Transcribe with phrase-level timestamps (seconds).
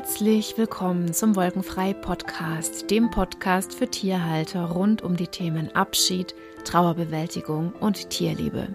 [0.00, 7.74] Herzlich willkommen zum Wolkenfrei Podcast, dem Podcast für Tierhalter rund um die Themen Abschied, Trauerbewältigung
[7.80, 8.68] und Tierliebe.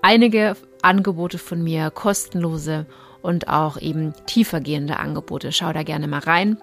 [0.03, 2.87] einige Angebote von mir, kostenlose
[3.23, 5.51] und auch eben tiefergehende Angebote.
[5.51, 6.59] Schau da gerne mal rein.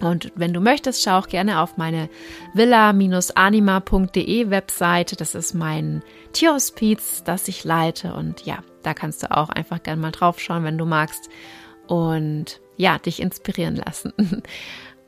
[0.00, 2.08] Und wenn du möchtest, schau auch gerne auf meine
[2.54, 5.16] villa-anima.de Webseite.
[5.16, 8.14] Das ist mein Tierhospiz, das ich leite.
[8.14, 11.28] Und ja, da kannst du auch einfach gerne mal drauf schauen, wenn du magst.
[11.86, 14.12] Und ja, dich inspirieren lassen.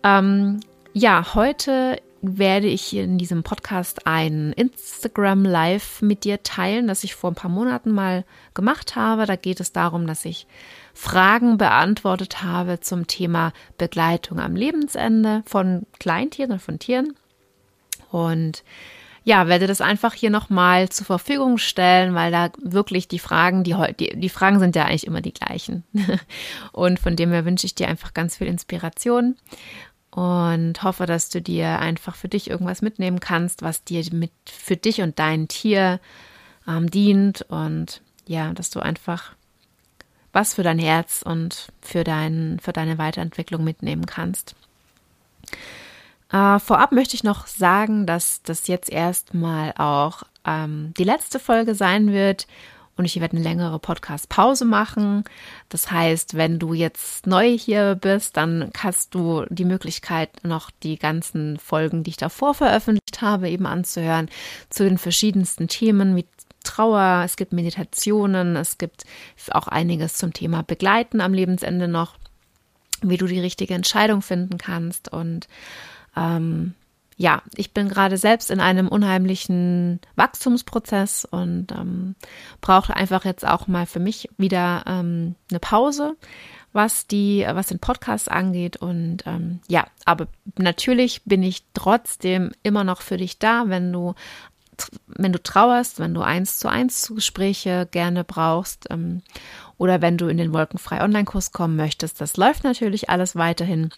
[0.03, 0.61] ähm,
[0.93, 7.17] ja, heute werde ich in diesem Podcast ein Instagram Live mit dir teilen, das ich
[7.17, 9.27] vor ein paar Monaten mal gemacht habe.
[9.27, 10.47] Da geht es darum, dass ich
[10.95, 17.15] Fragen beantwortet habe zum Thema Begleitung am Lebensende von Kleintieren und von Tieren.
[18.13, 18.63] Und
[19.25, 23.77] ja, werde das einfach hier nochmal zur Verfügung stellen, weil da wirklich die Fragen, die,
[23.99, 25.85] die, die Fragen sind ja eigentlich immer die gleichen.
[26.73, 29.37] Und von dem her wünsche ich dir einfach ganz viel Inspiration
[30.13, 34.77] und hoffe, dass du dir einfach für dich irgendwas mitnehmen kannst, was dir mit für
[34.77, 36.01] dich und dein Tier
[36.69, 39.33] ähm, dient und ja, dass du einfach
[40.33, 44.55] was für dein Herz und für, dein, für deine Weiterentwicklung mitnehmen kannst.
[46.31, 51.75] Äh, vorab möchte ich noch sagen, dass das jetzt erstmal auch ähm, die letzte Folge
[51.75, 52.47] sein wird
[52.97, 55.25] und ich werde eine längere Podcast-Pause machen.
[55.69, 60.99] Das heißt, wenn du jetzt neu hier bist, dann hast du die Möglichkeit, noch die
[60.99, 64.29] ganzen Folgen, die ich davor veröffentlicht habe, eben anzuhören
[64.69, 66.27] zu den verschiedensten Themen wie
[66.65, 69.05] Trauer, es gibt Meditationen, es gibt
[69.51, 72.17] auch einiges zum Thema Begleiten am Lebensende noch,
[73.01, 75.13] wie du die richtige Entscheidung finden kannst.
[75.13, 75.49] Und
[76.17, 76.75] ähm,
[77.23, 82.17] ja, ich bin gerade selbst in einem unheimlichen Wachstumsprozess und ähm,
[82.61, 86.17] brauche einfach jetzt auch mal für mich wieder ähm, eine Pause,
[86.73, 88.77] was die, was den Podcast angeht.
[88.77, 90.27] Und ähm, ja, aber
[90.59, 94.15] natürlich bin ich trotzdem immer noch für dich da, wenn du
[95.07, 99.23] wenn du trauerst, wenn du eins zu eins Gespräche gerne brauchst ähm,
[99.79, 103.93] oder wenn du in den Wolkenfrei Online-Kurs kommen möchtest, das läuft natürlich alles weiterhin.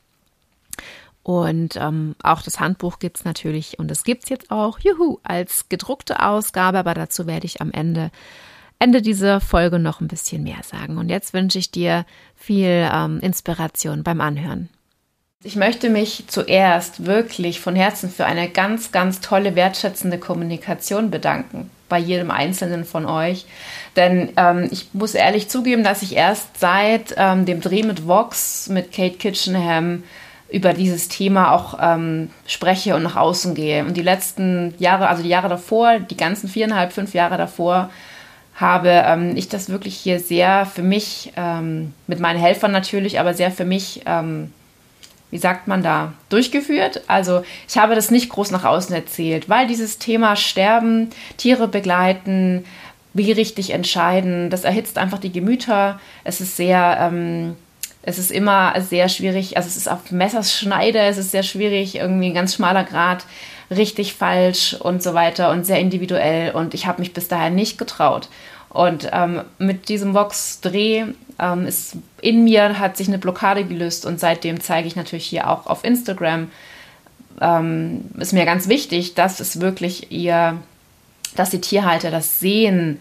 [1.24, 5.18] Und ähm, auch das Handbuch gibt es natürlich und es gibt es jetzt auch, juhu,
[5.22, 8.10] als gedruckte Ausgabe, aber dazu werde ich am Ende,
[8.78, 10.98] Ende dieser Folge noch ein bisschen mehr sagen.
[10.98, 12.04] Und jetzt wünsche ich dir
[12.36, 14.68] viel ähm, Inspiration beim Anhören.
[15.42, 21.70] Ich möchte mich zuerst wirklich von Herzen für eine ganz, ganz tolle, wertschätzende Kommunikation bedanken
[21.88, 23.46] bei jedem Einzelnen von euch.
[23.96, 28.68] Denn ähm, ich muss ehrlich zugeben, dass ich erst seit ähm, dem Dreh mit Vox,
[28.68, 30.02] mit Kate Kitchenham,
[30.50, 33.84] über dieses Thema auch ähm, spreche und nach außen gehe.
[33.84, 37.90] Und die letzten Jahre, also die Jahre davor, die ganzen viereinhalb, fünf Jahre davor,
[38.54, 43.34] habe ähm, ich das wirklich hier sehr für mich, ähm, mit meinen Helfern natürlich, aber
[43.34, 44.52] sehr für mich, ähm,
[45.30, 47.02] wie sagt man da, durchgeführt.
[47.08, 52.64] Also ich habe das nicht groß nach außen erzählt, weil dieses Thema Sterben, Tiere begleiten,
[53.12, 55.98] wie richtig entscheiden, das erhitzt einfach die Gemüter.
[56.22, 57.56] Es ist sehr ähm,
[58.06, 62.28] es ist immer sehr schwierig, also es ist auf Messerschneide, es ist sehr schwierig, irgendwie
[62.28, 63.24] ein ganz schmaler Grad,
[63.70, 67.78] richtig, falsch und so weiter und sehr individuell und ich habe mich bis dahin nicht
[67.78, 68.28] getraut.
[68.68, 71.04] Und ähm, mit diesem Vox-Dreh
[71.38, 75.48] ähm, ist in mir hat sich eine Blockade gelöst und seitdem zeige ich natürlich hier
[75.48, 76.50] auch auf Instagram.
[77.40, 80.58] Ähm, ist mir ganz wichtig, dass es wirklich ihr,
[81.36, 83.00] dass die Tierhalter das sehen,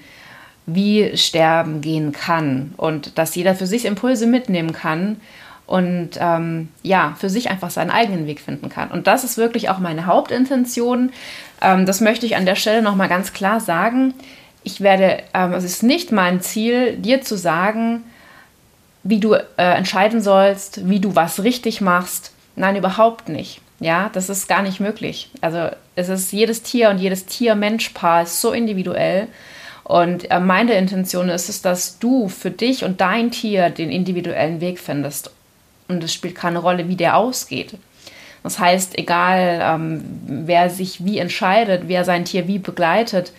[0.65, 5.17] wie Sterben gehen kann und dass jeder für sich Impulse mitnehmen kann
[5.65, 8.91] und ähm, ja, für sich einfach seinen eigenen Weg finden kann.
[8.91, 11.11] Und das ist wirklich auch meine Hauptintention.
[11.61, 14.13] Ähm, das möchte ich an der Stelle nochmal ganz klar sagen.
[14.63, 18.03] Ich werde, ähm, es ist nicht mein Ziel, dir zu sagen,
[19.03, 22.31] wie du äh, entscheiden sollst, wie du was richtig machst.
[22.55, 23.59] Nein, überhaupt nicht.
[23.79, 25.29] Ja, das ist gar nicht möglich.
[25.41, 29.27] Also es ist jedes Tier und jedes Tier-Mensch-Paar ist so individuell.
[29.83, 34.61] Und äh, meine Intention ist es, dass du für dich und dein Tier den individuellen
[34.61, 35.31] Weg findest.
[35.87, 37.75] Und es spielt keine Rolle, wie der ausgeht.
[38.43, 43.31] Das heißt, egal ähm, wer sich wie entscheidet, wer sein Tier wie begleitet.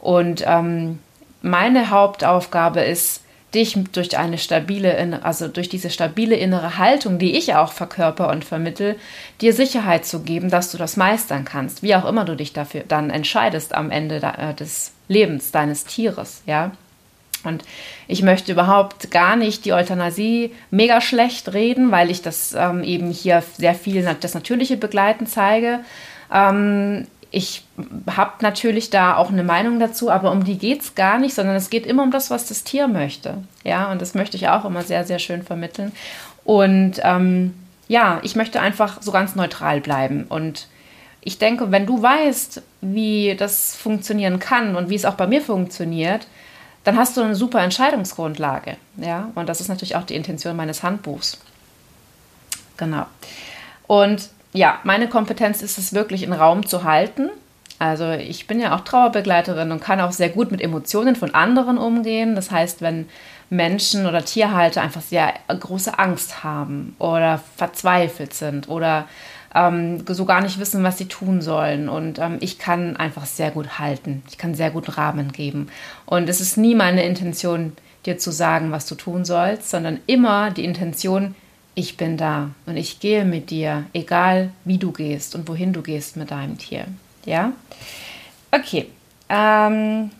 [0.00, 1.00] Und ähm,
[1.42, 3.23] meine Hauptaufgabe ist,
[3.54, 8.44] dich durch eine stabile, also durch diese stabile innere Haltung, die ich auch verkörper und
[8.44, 8.96] vermittel,
[9.40, 12.82] dir Sicherheit zu geben, dass du das meistern kannst, wie auch immer du dich dafür
[12.86, 16.72] dann entscheidest am Ende äh, des Lebens deines Tieres, ja.
[17.44, 17.62] Und
[18.08, 23.10] ich möchte überhaupt gar nicht die Euthanasie mega schlecht reden, weil ich das ähm, eben
[23.10, 25.80] hier sehr viel das natürliche Begleiten zeige.
[26.32, 27.64] Ähm, ich
[28.08, 31.56] habe natürlich da auch eine Meinung dazu, aber um die geht es gar nicht, sondern
[31.56, 33.38] es geht immer um das, was das Tier möchte.
[33.64, 35.90] Ja, und das möchte ich auch immer sehr, sehr schön vermitteln.
[36.44, 37.54] Und ähm,
[37.88, 40.26] ja, ich möchte einfach so ganz neutral bleiben.
[40.28, 40.68] Und
[41.22, 45.42] ich denke, wenn du weißt, wie das funktionieren kann und wie es auch bei mir
[45.42, 46.28] funktioniert,
[46.84, 48.76] dann hast du eine super Entscheidungsgrundlage.
[48.98, 51.40] Ja, und das ist natürlich auch die Intention meines Handbuchs.
[52.76, 53.06] Genau.
[53.88, 57.28] Und ja, meine Kompetenz ist es wirklich, in Raum zu halten.
[57.80, 61.76] Also ich bin ja auch Trauerbegleiterin und kann auch sehr gut mit Emotionen von anderen
[61.76, 62.36] umgehen.
[62.36, 63.08] Das heißt, wenn
[63.50, 69.06] Menschen oder Tierhalter einfach sehr große Angst haben oder verzweifelt sind oder
[69.56, 71.88] ähm, so gar nicht wissen, was sie tun sollen.
[71.88, 74.22] Und ähm, ich kann einfach sehr gut halten.
[74.28, 75.68] Ich kann sehr gut Rahmen geben.
[76.06, 77.72] Und es ist nie meine Intention,
[78.06, 81.34] dir zu sagen, was du tun sollst, sondern immer die Intention,
[81.74, 85.82] ich bin da und ich gehe mit dir, egal wie du gehst und wohin du
[85.82, 86.86] gehst mit deinem Tier.
[87.24, 87.52] Ja?
[88.52, 88.86] Okay.
[89.28, 90.10] Ähm,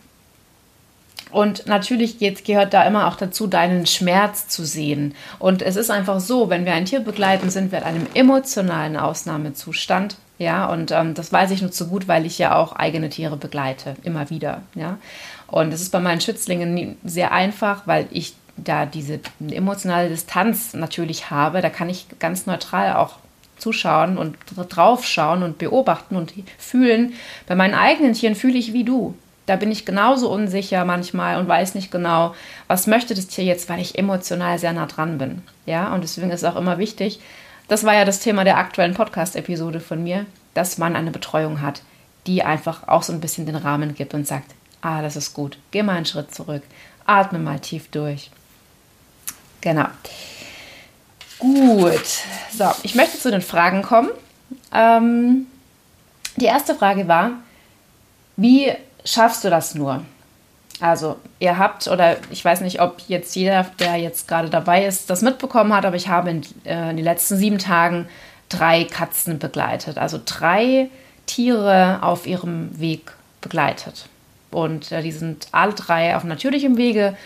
[1.31, 5.15] und natürlich geht, gehört da immer auch dazu, deinen Schmerz zu sehen.
[5.39, 8.97] Und es ist einfach so, wenn wir ein Tier begleiten, sind wir in einem emotionalen
[8.97, 10.17] Ausnahmezustand.
[10.37, 13.37] Ja, und ähm, das weiß ich nur zu gut, weil ich ja auch eigene Tiere
[13.37, 14.61] begleite, immer wieder.
[14.75, 14.97] Ja,
[15.47, 19.19] und es ist bei meinen Schützlingen sehr einfach, weil ich da diese
[19.49, 23.17] emotionale Distanz natürlich habe, da kann ich ganz neutral auch
[23.57, 27.13] zuschauen und draufschauen und beobachten und fühlen.
[27.47, 29.15] Bei meinen eigenen Tieren fühle ich wie du.
[29.45, 32.33] Da bin ich genauso unsicher manchmal und weiß nicht genau,
[32.67, 35.43] was möchte das Tier jetzt, weil ich emotional sehr nah dran bin.
[35.65, 37.19] Ja, und deswegen ist auch immer wichtig,
[37.67, 41.81] das war ja das Thema der aktuellen Podcast-Episode von mir, dass man eine Betreuung hat,
[42.27, 45.57] die einfach auch so ein bisschen den Rahmen gibt und sagt, ah, das ist gut,
[45.71, 46.63] geh mal einen Schritt zurück,
[47.05, 48.31] atme mal tief durch,
[49.65, 49.87] Genau.
[51.39, 52.05] Gut.
[52.55, 54.09] So, ich möchte zu den Fragen kommen.
[54.71, 55.47] Ähm,
[56.35, 57.31] die erste Frage war,
[58.37, 58.71] wie
[59.03, 60.05] schaffst du das nur?
[60.79, 65.09] Also, ihr habt, oder ich weiß nicht, ob jetzt jeder, der jetzt gerade dabei ist,
[65.09, 68.07] das mitbekommen hat, aber ich habe in, äh, in den letzten sieben Tagen
[68.49, 69.97] drei Katzen begleitet.
[69.97, 70.89] Also drei
[71.25, 74.09] Tiere auf ihrem Weg begleitet.
[74.51, 77.17] Und äh, die sind alle drei auf natürlichem Wege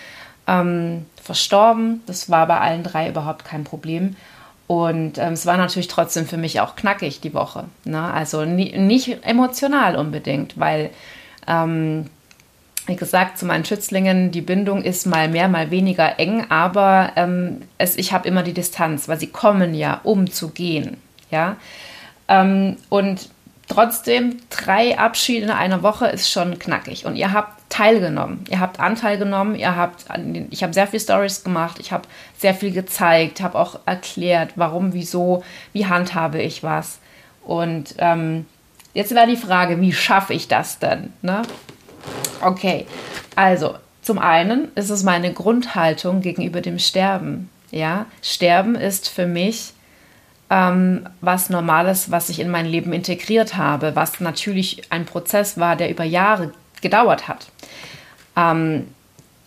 [0.49, 2.01] ähm, verstorben.
[2.07, 4.15] Das war bei allen drei überhaupt kein Problem.
[4.67, 7.65] Und ähm, es war natürlich trotzdem für mich auch knackig die Woche.
[7.85, 8.01] Ne?
[8.01, 10.89] Also nie, nicht emotional unbedingt, weil,
[11.47, 12.05] ähm,
[12.85, 17.63] wie gesagt, zu meinen Schützlingen, die Bindung ist mal mehr, mal weniger eng, aber ähm,
[17.77, 20.97] es, ich habe immer die Distanz, weil sie kommen ja, um zu gehen.
[21.31, 21.55] Ja?
[22.27, 23.29] Ähm, und
[23.67, 27.05] trotzdem, drei Abschiede in einer Woche ist schon knackig.
[27.05, 28.43] Und ihr habt teilgenommen.
[28.49, 30.05] Ihr habt Anteil genommen, ihr habt,
[30.49, 32.07] ich habe sehr viel Stories gemacht, ich habe
[32.37, 36.99] sehr viel gezeigt, habe auch erklärt, warum, wieso, wie handhabe ich was.
[37.43, 38.45] Und ähm,
[38.93, 41.13] jetzt war die Frage, wie schaffe ich das denn?
[41.21, 41.43] Ne?
[42.41, 42.87] Okay,
[43.35, 47.49] also zum einen ist es meine Grundhaltung gegenüber dem Sterben.
[47.69, 49.73] Ja, Sterben ist für mich
[50.49, 55.75] ähm, was Normales, was ich in mein Leben integriert habe, was natürlich ein Prozess war,
[55.75, 57.47] der über Jahre gedauert hat.
[58.35, 58.87] Ähm,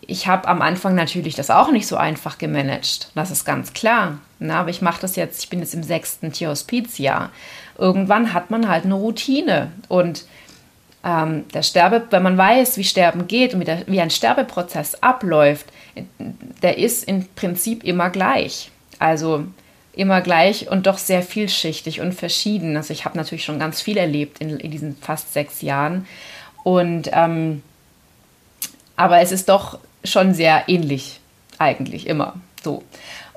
[0.07, 3.11] ich habe am Anfang natürlich das auch nicht so einfach gemanagt.
[3.15, 4.19] Das ist ganz klar.
[4.39, 7.31] Na, aber ich mache das jetzt, ich bin jetzt im sechsten Tierhospizjahr.
[7.79, 9.71] Irgendwann hat man halt eine Routine.
[9.89, 10.25] Und
[11.05, 15.67] ähm, der Sterbe, wenn man weiß, wie Sterben geht und wie, ein Sterbeprozess abläuft,
[16.63, 18.71] der ist im Prinzip immer gleich.
[18.99, 19.45] Also
[19.95, 22.77] immer gleich und doch sehr vielschichtig und verschieden.
[22.77, 26.07] Also ich habe natürlich schon ganz viel erlebt in, in diesen fast sechs Jahren.
[26.65, 27.63] Und ähm,
[29.03, 31.21] aber es ist doch schon sehr ähnlich
[31.59, 32.85] eigentlich immer so.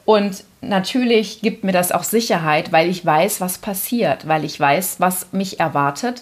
[0.05, 4.99] Und natürlich gibt mir das auch Sicherheit, weil ich weiß, was passiert, weil ich weiß,
[4.99, 6.21] was mich erwartet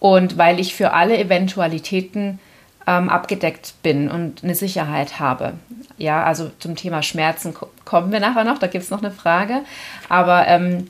[0.00, 2.40] und weil ich für alle Eventualitäten
[2.88, 5.52] ähm, abgedeckt bin und eine Sicherheit habe.
[5.96, 7.54] Ja, also zum Thema Schmerzen
[7.84, 9.60] kommen wir nachher noch, da gibt es noch eine Frage.
[10.08, 10.88] Aber ähm,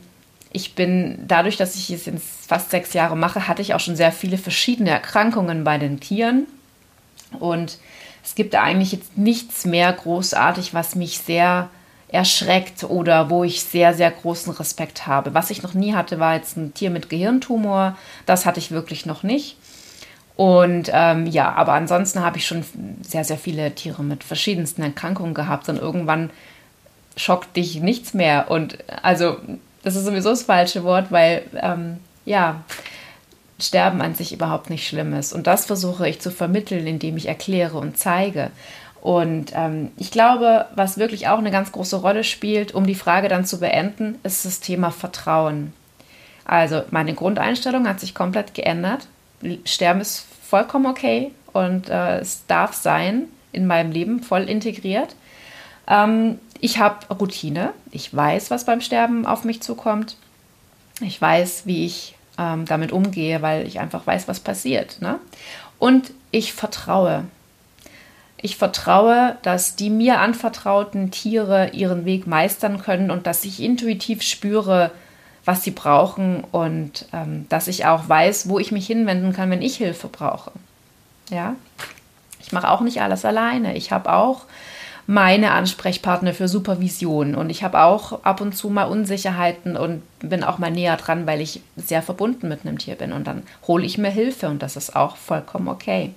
[0.52, 3.96] ich bin dadurch, dass ich es jetzt fast sechs Jahre mache, hatte ich auch schon
[3.96, 6.46] sehr viele verschiedene Erkrankungen bei den Tieren.
[7.38, 7.78] Und
[8.22, 11.70] es gibt eigentlich jetzt nichts mehr großartig, was mich sehr
[12.08, 15.32] erschreckt oder wo ich sehr, sehr großen Respekt habe.
[15.32, 17.96] Was ich noch nie hatte, war jetzt ein Tier mit Gehirntumor.
[18.26, 19.56] Das hatte ich wirklich noch nicht.
[20.36, 22.64] Und ähm, ja, aber ansonsten habe ich schon
[23.02, 26.30] sehr, sehr viele Tiere mit verschiedensten Erkrankungen gehabt und irgendwann
[27.16, 28.50] schockt dich nichts mehr.
[28.50, 29.36] Und also,
[29.82, 32.62] das ist sowieso das falsche Wort, weil ähm, ja,
[33.60, 35.32] Sterben an sich überhaupt nicht schlimm ist.
[35.32, 38.50] Und das versuche ich zu vermitteln, indem ich erkläre und zeige.
[39.00, 43.28] Und ähm, ich glaube, was wirklich auch eine ganz große Rolle spielt, um die Frage
[43.28, 45.72] dann zu beenden, ist das Thema Vertrauen.
[46.44, 49.06] Also meine Grundeinstellung hat sich komplett geändert.
[49.64, 55.14] Sterben ist vollkommen okay und äh, es darf sein in meinem Leben voll integriert.
[55.88, 57.72] Ähm, ich habe Routine.
[57.90, 60.16] Ich weiß, was beim Sterben auf mich zukommt.
[61.00, 65.02] Ich weiß, wie ich ähm, damit umgehe, weil ich einfach weiß, was passiert.
[65.02, 65.20] Ne?
[65.78, 67.24] Und ich vertraue.
[68.38, 74.22] Ich vertraue, dass die mir anvertrauten Tiere ihren Weg meistern können und dass ich intuitiv
[74.22, 74.90] spüre,
[75.44, 79.60] was sie brauchen und ähm, dass ich auch weiß, wo ich mich hinwenden kann, wenn
[79.60, 80.52] ich Hilfe brauche.
[81.28, 81.54] Ja,
[82.40, 83.76] ich mache auch nicht alles alleine.
[83.76, 84.46] Ich habe auch
[85.10, 87.34] meine Ansprechpartner für Supervision.
[87.34, 91.26] Und ich habe auch ab und zu mal Unsicherheiten und bin auch mal näher dran,
[91.26, 93.12] weil ich sehr verbunden mit einem Tier bin.
[93.12, 96.14] Und dann hole ich mir Hilfe und das ist auch vollkommen okay.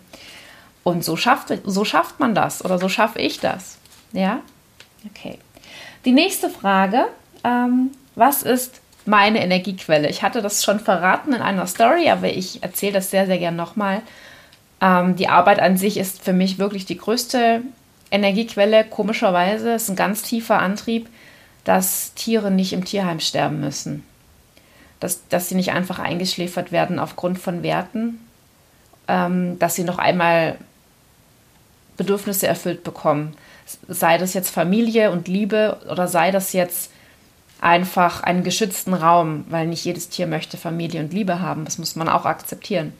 [0.84, 3.80] Und so schafft, so schafft man das oder so schaffe ich das.
[4.12, 4.42] Ja?
[5.10, 5.40] Okay.
[6.06, 7.06] Die nächste Frage,
[7.44, 10.08] ähm, was ist meine Energiequelle?
[10.08, 13.56] Ich hatte das schon verraten in einer Story, aber ich erzähle das sehr, sehr gern
[13.56, 14.04] nochmal.
[14.82, 17.64] Ähm, die Arbeit an sich ist für mich wirklich die größte
[18.14, 21.10] Energiequelle, komischerweise, ist ein ganz tiefer Antrieb,
[21.64, 24.04] dass Tiere nicht im Tierheim sterben müssen.
[25.00, 28.20] Dass, dass sie nicht einfach eingeschläfert werden aufgrund von Werten,
[29.08, 30.58] ähm, dass sie noch einmal
[31.98, 33.36] Bedürfnisse erfüllt bekommen.
[33.88, 36.92] Sei das jetzt Familie und Liebe oder sei das jetzt
[37.62, 41.66] einfach einen geschützten Raum, weil nicht jedes Tier möchte Familie und Liebe haben.
[41.66, 42.94] Das muss man auch akzeptieren.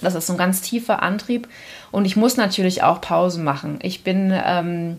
[0.00, 1.48] Das ist so ein ganz tiefer Antrieb.
[1.90, 3.78] Und ich muss natürlich auch Pausen machen.
[3.82, 4.98] Ich bin, ähm,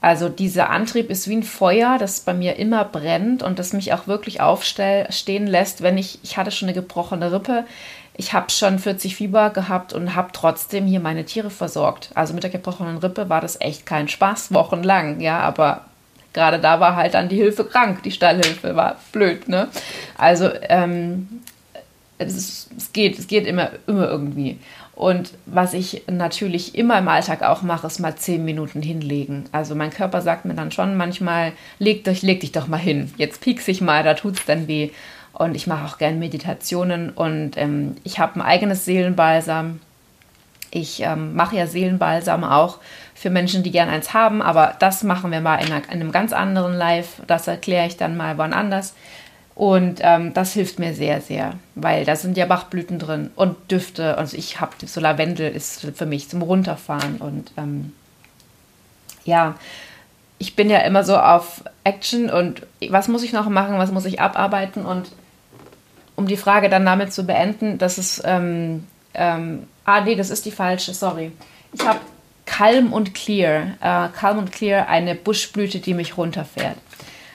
[0.00, 3.92] also dieser Antrieb ist wie ein Feuer, das bei mir immer brennt und das mich
[3.92, 7.64] auch wirklich aufstehen lässt, wenn ich, ich hatte schon eine gebrochene Rippe.
[8.14, 12.10] Ich habe schon 40 Fieber gehabt und habe trotzdem hier meine Tiere versorgt.
[12.14, 15.86] Also mit der gebrochenen Rippe war das echt kein Spaß, wochenlang, ja, aber
[16.32, 19.68] gerade da war halt dann die Hilfe krank, die Stallhilfe war blöd, ne?
[20.18, 21.42] Also ähm,
[22.18, 24.58] es, es, geht, es geht immer, immer irgendwie.
[24.94, 29.44] Und was ich natürlich immer im Alltag auch mache, ist mal zehn Minuten hinlegen.
[29.50, 33.12] Also mein Körper sagt mir dann schon manchmal, leg dich, leg dich doch mal hin.
[33.16, 34.90] Jetzt piekse ich mal, da tut es dann weh.
[35.32, 39.80] Und ich mache auch gerne Meditationen und ähm, ich habe ein eigenes Seelenbalsam.
[40.70, 42.78] Ich ähm, mache ja Seelenbalsam auch
[43.14, 46.12] für Menschen, die gern eins haben, aber das machen wir mal in, einer, in einem
[46.12, 47.22] ganz anderen Live.
[47.26, 48.94] Das erkläre ich dann mal wann anders.
[49.54, 54.16] Und ähm, das hilft mir sehr, sehr, weil da sind ja Bachblüten drin und Düfte.
[54.16, 57.16] Also ich habe so Lavendel ist für mich zum Runterfahren.
[57.16, 57.92] Und ähm,
[59.24, 59.56] ja,
[60.38, 64.06] ich bin ja immer so auf Action und was muss ich noch machen, was muss
[64.06, 64.86] ich abarbeiten?
[64.86, 65.12] Und
[66.16, 70.46] um die Frage dann damit zu beenden, das ist, ähm, ähm, ah nee, das ist
[70.46, 71.32] die falsche, sorry.
[71.72, 72.00] Ich habe
[72.46, 76.76] Calm und Clear, äh, Calm und Clear, eine Buschblüte, die mich runterfährt.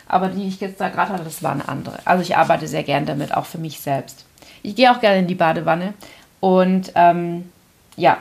[0.07, 1.99] Aber die ich jetzt da gerade hatte, das waren andere.
[2.05, 4.25] Also ich arbeite sehr gern damit, auch für mich selbst.
[4.63, 5.93] Ich gehe auch gerne in die Badewanne.
[6.39, 7.49] Und ähm,
[7.95, 8.17] ja,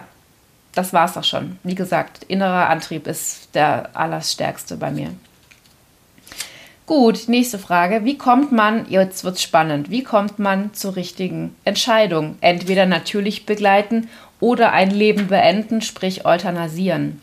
[0.75, 1.59] das war es auch schon.
[1.63, 5.11] Wie gesagt, innerer Antrieb ist der allerstärkste bei mir.
[6.87, 8.05] Gut, nächste Frage.
[8.05, 12.37] Wie kommt man, jetzt wird es spannend, wie kommt man zur richtigen Entscheidung?
[12.41, 17.21] Entweder natürlich begleiten oder ein Leben beenden, sprich euthanasieren.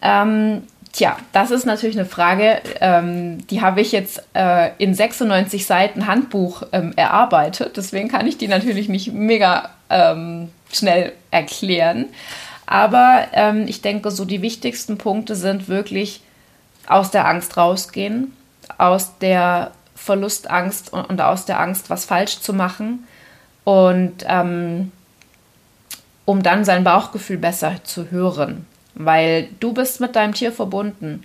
[0.00, 0.62] Ähm,
[1.00, 6.06] Tja, das ist natürlich eine Frage, ähm, die habe ich jetzt äh, in 96 Seiten
[6.06, 7.78] Handbuch ähm, erarbeitet.
[7.78, 12.04] Deswegen kann ich die natürlich nicht mega ähm, schnell erklären.
[12.66, 16.20] Aber ähm, ich denke, so die wichtigsten Punkte sind wirklich
[16.86, 18.36] aus der Angst rausgehen,
[18.76, 23.06] aus der Verlustangst und, und aus der Angst, was falsch zu machen.
[23.64, 24.92] Und ähm,
[26.26, 28.66] um dann sein Bauchgefühl besser zu hören
[29.04, 31.22] weil du bist mit deinem Tier verbunden.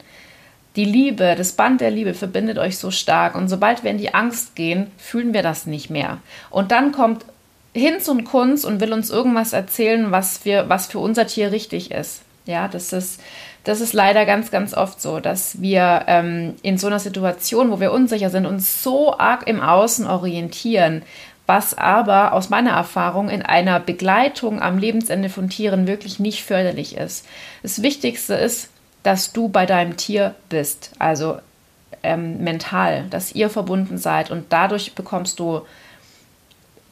[0.76, 4.14] Die Liebe, das Band der Liebe verbindet euch so stark und sobald wir in die
[4.14, 6.18] Angst gehen, fühlen wir das nicht mehr.
[6.50, 7.26] Und dann kommt
[7.74, 11.92] Hinz und Kunz und will uns irgendwas erzählen, was, wir, was für unser Tier richtig
[11.92, 12.22] ist.
[12.46, 13.20] Ja, das ist,
[13.64, 17.80] das ist leider ganz, ganz oft so, dass wir ähm, in so einer Situation, wo
[17.80, 21.02] wir unsicher sind, uns so arg im Außen orientieren,
[21.48, 26.98] was aber aus meiner Erfahrung in einer Begleitung am Lebensende von Tieren wirklich nicht förderlich
[26.98, 27.26] ist.
[27.62, 28.70] Das Wichtigste ist,
[29.04, 31.38] dass du bei deinem Tier bist, also
[32.02, 35.62] ähm, mental, dass ihr verbunden seid und dadurch bekommst du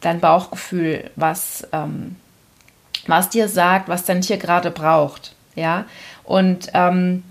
[0.02, 2.16] dein Bauchgefühl, was, ähm,
[3.08, 5.34] was dir sagt, was dein Tier gerade braucht.
[5.56, 5.86] Ja,
[6.24, 7.24] und ähm,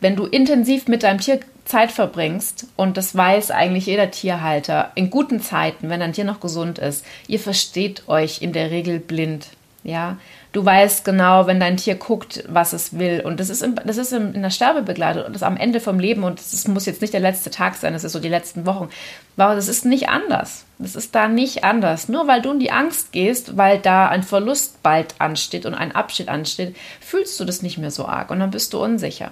[0.00, 1.40] wenn du intensiv mit deinem Tier
[1.70, 6.40] Zeit verbringst, und das weiß eigentlich jeder Tierhalter, in guten Zeiten, wenn dein Tier noch
[6.40, 9.48] gesund ist, ihr versteht euch in der Regel blind.
[9.82, 10.18] Ja,
[10.52, 13.22] du weißt genau, wenn dein Tier guckt, was es will.
[13.24, 15.98] Und das ist, in, das ist in der Sterbebegleitung und das ist am Ende vom
[15.98, 16.22] Leben.
[16.22, 18.90] Und das muss jetzt nicht der letzte Tag sein, das ist so die letzten Wochen.
[19.38, 20.66] Aber das ist nicht anders.
[20.78, 22.10] Das ist da nicht anders.
[22.10, 25.94] Nur weil du in die Angst gehst, weil da ein Verlust bald ansteht und ein
[25.94, 29.30] Abschied ansteht, fühlst du das nicht mehr so arg und dann bist du unsicher.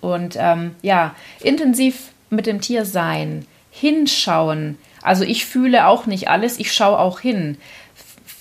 [0.00, 4.78] Und ähm, ja, intensiv mit dem Tier sein, hinschauen.
[5.02, 7.58] Also ich fühle auch nicht alles, ich schaue auch hin.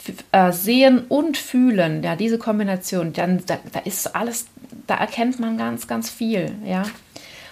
[0.05, 4.47] F äh, sehen und fühlen, ja, diese Kombination, dann da, da ist alles,
[4.87, 6.83] da erkennt man ganz, ganz viel, ja.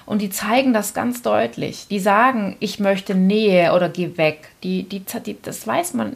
[0.07, 1.87] Und die zeigen das ganz deutlich.
[1.89, 4.47] Die sagen, ich möchte Nähe oder geh weg.
[4.63, 6.15] Die, die, die, das weiß man.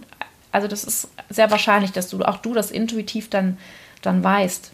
[0.54, 3.58] Also das ist sehr wahrscheinlich, dass du auch du das intuitiv dann,
[4.02, 4.71] dann weißt.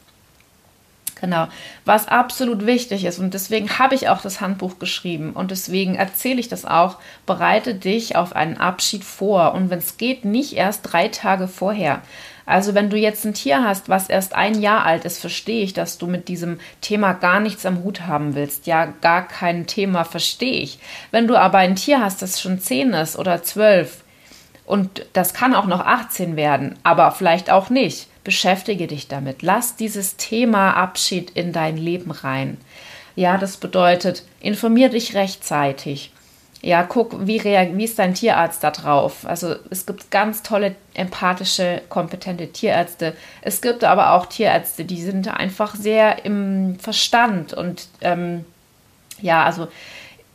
[1.20, 1.48] Genau,
[1.84, 6.40] was absolut wichtig ist und deswegen habe ich auch das Handbuch geschrieben und deswegen erzähle
[6.40, 10.82] ich das auch, bereite dich auf einen Abschied vor und wenn es geht, nicht erst
[10.84, 12.04] drei Tage vorher.
[12.46, 15.74] Also wenn du jetzt ein Tier hast, was erst ein Jahr alt ist, verstehe ich,
[15.74, 18.68] dass du mit diesem Thema gar nichts am Hut haben willst.
[18.68, 20.80] Ja, gar kein Thema verstehe ich.
[21.12, 24.04] Wenn du aber ein Tier hast, das schon zehn ist oder zwölf
[24.66, 29.42] und das kann auch noch 18 werden, aber vielleicht auch nicht beschäftige dich damit.
[29.42, 32.58] Lass dieses Thema Abschied in dein Leben rein.
[33.16, 36.12] Ja, das bedeutet, informier dich rechtzeitig.
[36.62, 39.26] Ja, guck, wie, wie ist dein Tierarzt da drauf?
[39.26, 43.16] Also es gibt ganz tolle, empathische, kompetente Tierärzte.
[43.42, 47.54] Es gibt aber auch Tierärzte, die sind einfach sehr im Verstand.
[47.54, 48.44] Und ähm,
[49.22, 49.70] ja, also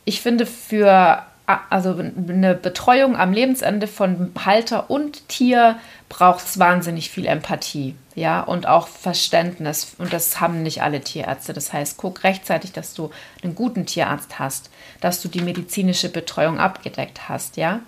[0.03, 7.25] ich finde für also eine Betreuung am Lebensende von Halter und Tier braucht wahnsinnig viel
[7.25, 9.95] Empathie, ja, und auch Verständnis.
[9.97, 11.51] Und das haben nicht alle Tierärzte.
[11.51, 13.09] Das heißt, guck rechtzeitig, dass du
[13.43, 14.69] einen guten Tierarzt hast,
[15.01, 17.81] dass du die medizinische Betreuung abgedeckt hast, ja.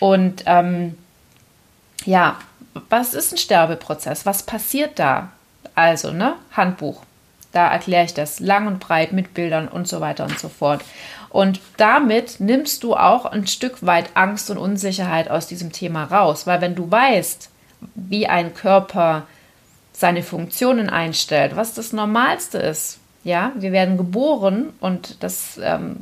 [0.00, 0.96] Und ähm,
[2.06, 2.38] ja,
[2.88, 4.24] was ist ein Sterbeprozess?
[4.24, 5.32] Was passiert da?
[5.74, 7.02] Also, ne, Handbuch.
[7.52, 10.84] Da erkläre ich das lang und breit mit Bildern und so weiter und so fort.
[11.30, 16.46] Und damit nimmst du auch ein Stück weit Angst und Unsicherheit aus diesem Thema raus,
[16.46, 17.50] weil wenn du weißt,
[17.94, 19.26] wie ein Körper
[19.92, 25.96] seine Funktionen einstellt, was das Normalste ist, ja, wir werden geboren und das ähm,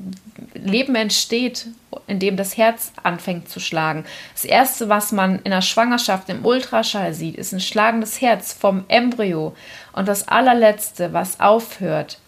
[0.53, 1.69] Leben entsteht,
[2.07, 4.05] indem das Herz anfängt zu schlagen.
[4.35, 8.85] Das erste, was man in der Schwangerschaft im Ultraschall sieht, ist ein schlagendes Herz vom
[8.89, 9.55] Embryo.
[9.95, 12.19] Und das allerletzte, was aufhört,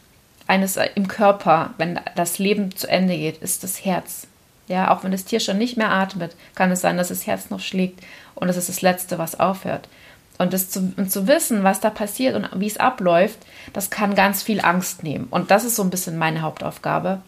[0.46, 4.26] eines äh, im Körper, wenn das Leben zu Ende geht, ist das Herz.
[4.68, 7.50] Ja, auch wenn das Tier schon nicht mehr atmet, kann es sein, dass das Herz
[7.50, 8.00] noch schlägt
[8.34, 9.88] und das ist das Letzte, was aufhört.
[10.38, 13.38] Und das zu, und zu wissen, was da passiert und wie es abläuft,
[13.72, 15.28] das kann ganz viel Angst nehmen.
[15.30, 17.22] Und das ist so ein bisschen meine Hauptaufgabe,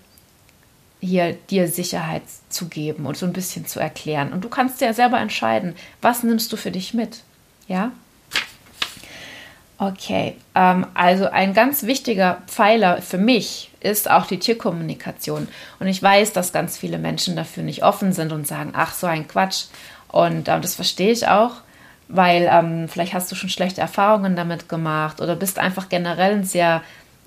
[1.00, 4.33] hier dir Sicherheit zu geben und so ein bisschen zu erklären.
[4.33, 7.22] Und du kannst ja selber entscheiden, was nimmst du für dich mit.
[7.66, 7.92] Ja?
[9.80, 15.46] Okay, ähm, also ein ganz wichtiger Pfeiler für mich ist auch die Tierkommunikation.
[15.78, 19.06] Und ich weiß, dass ganz viele Menschen dafür nicht offen sind und sagen, ach, so
[19.06, 19.66] ein Quatsch.
[20.08, 21.52] Und äh, das verstehe ich auch,
[22.08, 26.44] weil ähm, vielleicht hast du schon schlechte Erfahrungen damit gemacht oder bist einfach generell ein
[26.44, 26.82] sehr,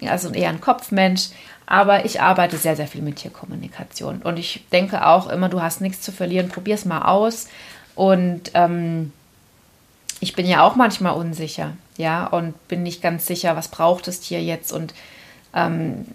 [0.06, 1.30] also eher ein Kopfmensch.
[1.68, 4.22] Aber ich arbeite sehr, sehr viel mit Tierkommunikation.
[4.24, 7.48] Und ich denke auch immer, du hast nichts zu verlieren, probier es mal aus.
[7.96, 9.14] Und ähm,
[10.22, 14.22] ich bin ja auch manchmal unsicher, ja, und bin nicht ganz sicher, was braucht das
[14.22, 14.94] Tier jetzt und
[15.54, 16.06] ähm,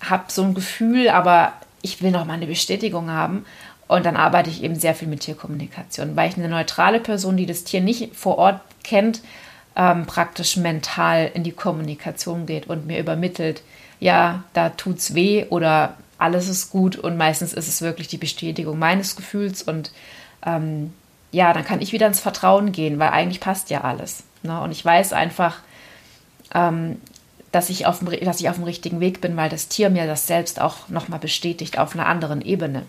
[0.00, 3.46] habe so ein Gefühl, aber ich will noch mal eine Bestätigung haben.
[3.88, 7.46] Und dann arbeite ich eben sehr viel mit Tierkommunikation, weil ich eine neutrale Person, die
[7.46, 9.20] das Tier nicht vor Ort kennt,
[9.76, 13.62] ähm, praktisch mental in die Kommunikation geht und mir übermittelt,
[14.00, 18.76] ja, da tut's weh oder alles ist gut und meistens ist es wirklich die Bestätigung
[18.76, 19.92] meines Gefühls und
[20.44, 20.92] ähm,
[21.32, 24.24] ja, dann kann ich wieder ins Vertrauen gehen, weil eigentlich passt ja alles.
[24.42, 24.60] Ne?
[24.60, 25.58] Und ich weiß einfach,
[26.54, 27.00] ähm,
[27.52, 30.06] dass, ich auf dem, dass ich auf dem richtigen Weg bin, weil das Tier mir
[30.06, 32.82] das selbst auch nochmal bestätigt auf einer anderen Ebene.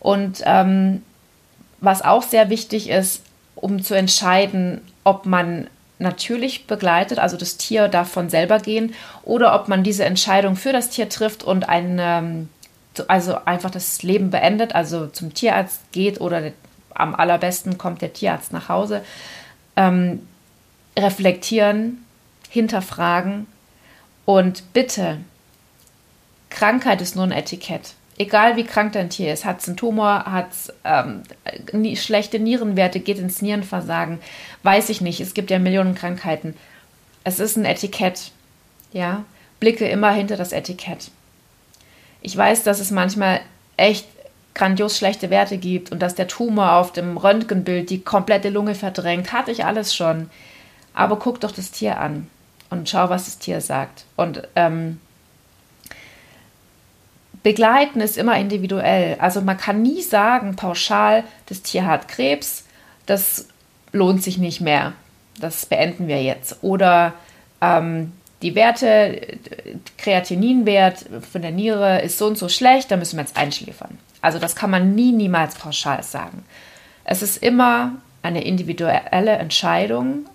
[0.00, 1.02] Und ähm,
[1.80, 3.22] was auch sehr wichtig ist,
[3.54, 5.68] um zu entscheiden, ob man
[5.98, 10.72] natürlich begleitet, also das Tier darf von selber gehen, oder ob man diese Entscheidung für
[10.72, 12.48] das Tier trifft und ein, ähm,
[13.08, 16.52] also einfach das Leben beendet, also zum Tierarzt geht oder
[16.94, 19.02] am allerbesten kommt der Tierarzt nach Hause,
[19.76, 20.26] ähm,
[20.98, 22.04] reflektieren,
[22.48, 23.46] hinterfragen
[24.24, 25.18] und bitte,
[26.50, 27.94] Krankheit ist nur ein Etikett.
[28.18, 31.22] egal wie krank dein Tier ist, hat es einen Tumor, hat es ähm,
[31.96, 34.20] schlechte Nierenwerte, geht ins Nierenversagen,
[34.62, 35.20] weiß ich nicht.
[35.20, 36.54] Es gibt ja Millionen Krankheiten.
[37.24, 38.30] Es ist ein Etikett.
[38.92, 39.24] Ja,
[39.60, 41.10] blicke immer hinter das Etikett.
[42.20, 43.40] Ich weiß, dass es manchmal
[43.76, 44.06] echt
[44.54, 49.32] grandios schlechte Werte gibt und dass der Tumor auf dem Röntgenbild die komplette Lunge verdrängt.
[49.32, 50.30] Hatte ich alles schon.
[50.94, 52.28] Aber guck doch das Tier an
[52.70, 54.04] und schau, was das Tier sagt.
[54.16, 55.00] Und ähm,
[57.42, 59.16] begleiten ist immer individuell.
[59.18, 62.64] Also man kann nie sagen, pauschal, das Tier hat Krebs,
[63.06, 63.48] das
[63.92, 64.92] lohnt sich nicht mehr.
[65.40, 66.62] Das beenden wir jetzt.
[66.62, 67.14] Oder
[67.60, 68.12] ähm,
[68.42, 69.38] die Werte,
[69.98, 73.98] Kreatininwert von der Niere ist so und so schlecht, da müssen wir jetzt einschläfern.
[74.22, 76.44] Also das kann man nie, niemals pauschal sagen.
[77.04, 80.26] Es ist immer eine individuelle Entscheidung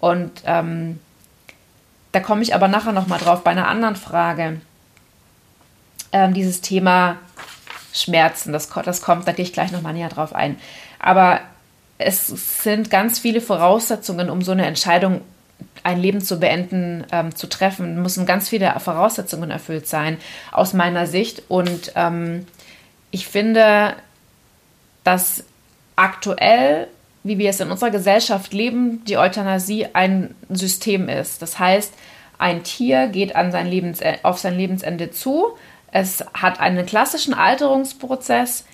[0.00, 1.00] und ähm,
[2.12, 4.60] da komme ich aber nachher nochmal drauf bei einer anderen Frage.
[6.12, 7.16] Ähm, dieses Thema
[7.92, 10.56] Schmerzen, das, das kommt, da gehe ich gleich nochmal näher drauf ein.
[10.98, 11.40] Aber
[11.98, 12.26] es
[12.62, 15.22] sind ganz viele Voraussetzungen, um so eine Entscheidung
[15.82, 20.18] ein Leben zu beenden, ähm, zu treffen, müssen ganz viele Voraussetzungen erfüllt sein,
[20.52, 21.44] aus meiner Sicht.
[21.48, 22.46] Und ähm,
[23.10, 23.94] ich finde,
[25.04, 25.44] dass
[25.94, 26.88] aktuell,
[27.22, 31.42] wie wir es in unserer Gesellschaft leben, die Euthanasie ein System ist.
[31.42, 31.92] Das heißt,
[32.38, 35.56] ein Tier geht an sein Lebens auf sein Lebensende zu.
[35.90, 38.64] Es hat einen klassischen Alterungsprozess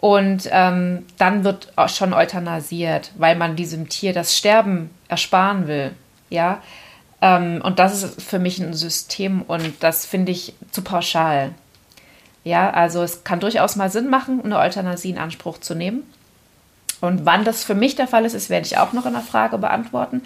[0.00, 5.92] und ähm, dann wird auch schon euthanasiert, weil man diesem Tier das Sterben ersparen will.
[6.30, 6.62] Ja,
[7.20, 11.52] ähm, und das ist für mich ein System und das finde ich zu pauschal.
[12.44, 16.02] Ja, also es kann durchaus mal Sinn machen, eine Euthanasie in Anspruch zu nehmen.
[17.00, 19.22] Und wann das für mich der Fall ist, das werde ich auch noch in der
[19.22, 20.22] Frage beantworten.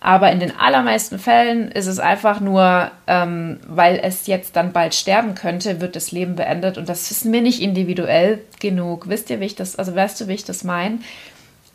[0.00, 4.94] Aber in den allermeisten Fällen ist es einfach nur, ähm, weil es jetzt dann bald
[4.94, 6.78] sterben könnte, wird das Leben beendet.
[6.78, 9.08] Und das ist mir nicht individuell genug.
[9.08, 11.00] Wisst ihr, wie ich das, also weißt du, wie ich das meine?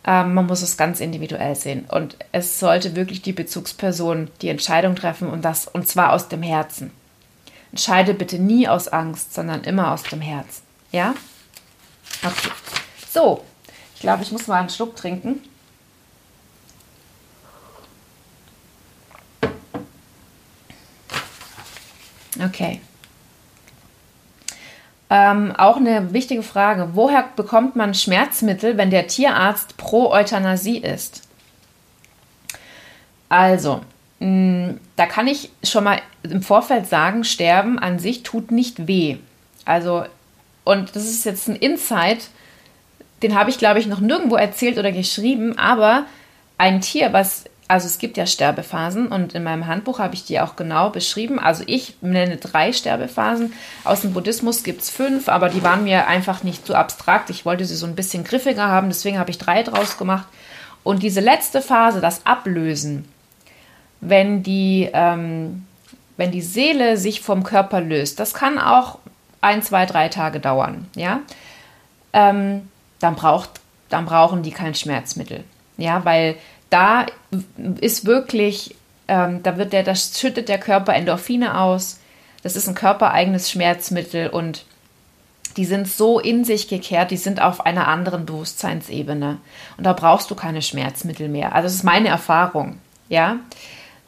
[0.07, 1.85] Ähm, man muss es ganz individuell sehen.
[1.89, 6.43] Und es sollte wirklich die Bezugsperson die Entscheidung treffen und das, und zwar aus dem
[6.43, 6.91] Herzen.
[7.73, 10.61] Entscheide bitte nie aus Angst, sondern immer aus dem Herzen.
[10.91, 11.15] Ja?
[12.23, 12.51] Okay.
[13.09, 13.43] So,
[13.95, 15.41] ich glaube, ich muss mal einen Schluck trinken.
[22.39, 22.79] Okay.
[25.09, 26.89] Ähm, auch eine wichtige Frage.
[26.93, 31.27] Woher bekommt man Schmerzmittel, wenn der Tierarzt pro Euthanasie ist?
[33.29, 33.81] Also,
[34.95, 39.17] da kann ich schon mal im Vorfeld sagen, Sterben an sich tut nicht weh.
[39.65, 40.05] Also,
[40.63, 42.29] und das ist jetzt ein Insight,
[43.21, 46.05] den habe ich, glaube ich, noch nirgendwo erzählt oder geschrieben, aber
[46.57, 50.39] ein Tier, was, also es gibt ja Sterbephasen und in meinem Handbuch habe ich die
[50.39, 51.39] auch genau beschrieben.
[51.39, 53.53] Also ich nenne drei Sterbephasen.
[53.83, 57.29] Aus dem Buddhismus gibt es fünf, aber die waren mir einfach nicht so abstrakt.
[57.29, 60.27] Ich wollte sie so ein bisschen griffiger haben, deswegen habe ich drei draus gemacht.
[60.83, 63.05] Und diese letzte Phase, das Ablösen,
[64.07, 65.65] wenn die, ähm,
[66.17, 68.19] wenn die Seele sich vom Körper löst.
[68.19, 68.99] Das kann auch
[69.41, 71.19] ein, zwei, drei Tage dauern, ja.
[72.13, 73.49] Ähm, dann, braucht,
[73.89, 75.43] dann brauchen die kein Schmerzmittel,
[75.77, 76.35] ja, weil
[76.69, 77.05] da
[77.81, 78.75] ist wirklich,
[79.07, 81.99] ähm, da wird der, das schüttet der Körper Endorphine aus.
[82.43, 84.65] Das ist ein körpereigenes Schmerzmittel und
[85.57, 89.37] die sind so in sich gekehrt, die sind auf einer anderen Bewusstseinsebene.
[89.77, 91.53] Und da brauchst du keine Schmerzmittel mehr.
[91.53, 93.37] Also das ist meine Erfahrung, ja.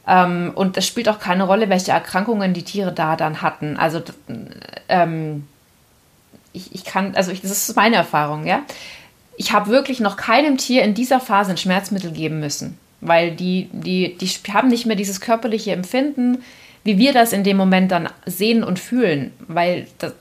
[0.07, 3.77] Ähm, und es spielt auch keine Rolle, welche Erkrankungen die Tiere da dann hatten.
[3.77, 4.01] Also
[4.87, 5.47] ähm,
[6.53, 8.61] ich, ich kann, also ich, das ist meine Erfahrung, ja.
[9.37, 13.69] Ich habe wirklich noch keinem Tier in dieser Phase ein Schmerzmittel geben müssen, weil die,
[13.73, 16.43] die, die haben nicht mehr dieses körperliche Empfinden,
[16.83, 20.13] wie wir das in dem Moment dann sehen und fühlen, weil das,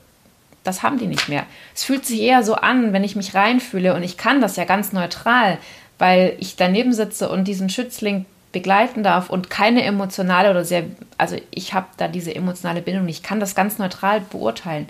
[0.63, 1.45] das haben die nicht mehr.
[1.73, 4.65] Es fühlt sich eher so an, wenn ich mich reinfühle und ich kann das ja
[4.65, 5.59] ganz neutral,
[5.97, 10.85] weil ich daneben sitze und diesen Schützling begleiten darf und keine emotionale oder sehr,
[11.17, 14.87] also ich habe da diese emotionale Bindung ich kann das ganz neutral beurteilen.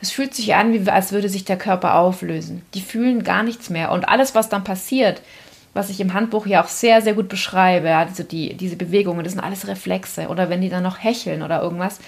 [0.00, 2.62] Es fühlt sich an, wie als würde sich der Körper auflösen.
[2.74, 3.92] Die fühlen gar nichts mehr.
[3.92, 5.22] Und alles, was dann passiert,
[5.72, 9.32] was ich im Handbuch ja auch sehr, sehr gut beschreibe, also die, diese Bewegungen, das
[9.32, 10.28] sind alles Reflexe.
[10.28, 12.00] Oder wenn die dann noch hecheln oder irgendwas,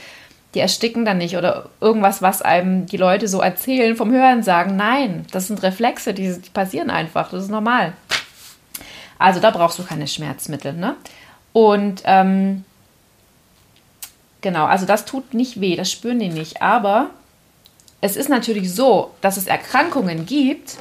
[0.54, 1.36] die ersticken dann nicht.
[1.36, 6.12] Oder irgendwas, was einem die Leute so erzählen, vom Hören sagen, nein, das sind Reflexe,
[6.12, 7.94] die, die passieren einfach, das ist normal.
[9.18, 10.72] Also da brauchst du keine Schmerzmittel.
[10.72, 10.96] Ne?
[11.52, 12.64] Und ähm,
[14.40, 16.62] genau, also das tut nicht weh, das spüren die nicht.
[16.62, 17.10] Aber
[18.00, 20.76] es ist natürlich so, dass es Erkrankungen gibt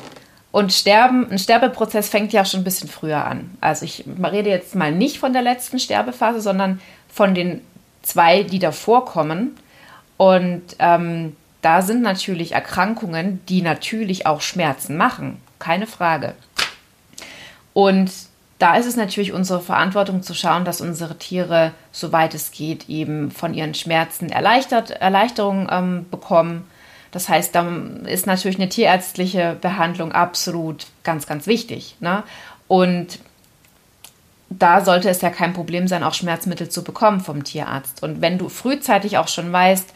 [0.52, 3.58] und Sterben, ein Sterbeprozess fängt ja schon ein bisschen früher an.
[3.62, 7.62] Also ich rede jetzt mal nicht von der letzten Sterbephase, sondern von den
[8.02, 9.58] zwei, die davor kommen.
[10.18, 16.34] Und ähm, da sind natürlich Erkrankungen, die natürlich auch Schmerzen machen, keine Frage.
[17.78, 18.12] Und
[18.58, 23.30] da ist es natürlich unsere Verantwortung zu schauen, dass unsere Tiere, soweit es geht, eben
[23.30, 26.66] von ihren Schmerzen erleichtert, Erleichterung ähm, bekommen.
[27.12, 27.70] Das heißt, da
[28.08, 31.98] ist natürlich eine tierärztliche Behandlung absolut ganz, ganz wichtig.
[32.00, 32.24] Ne?
[32.68, 33.20] Und
[34.50, 38.02] da sollte es ja kein Problem sein, auch Schmerzmittel zu bekommen vom Tierarzt.
[38.02, 39.94] Und wenn du frühzeitig auch schon weißt,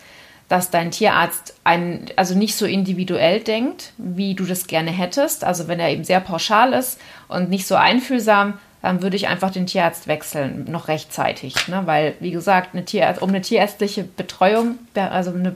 [0.52, 5.70] dass dein Tierarzt ein, also nicht so individuell denkt, wie du das gerne hättest, also
[5.70, 9.66] wenn er eben sehr pauschal ist und nicht so einfühlsam, dann würde ich einfach den
[9.66, 11.70] Tierarzt wechseln, noch rechtzeitig.
[11.70, 11.84] Ne?
[11.86, 15.56] Weil, wie gesagt, eine Tierärzt, um eine tierärztliche Betreuung, also eine,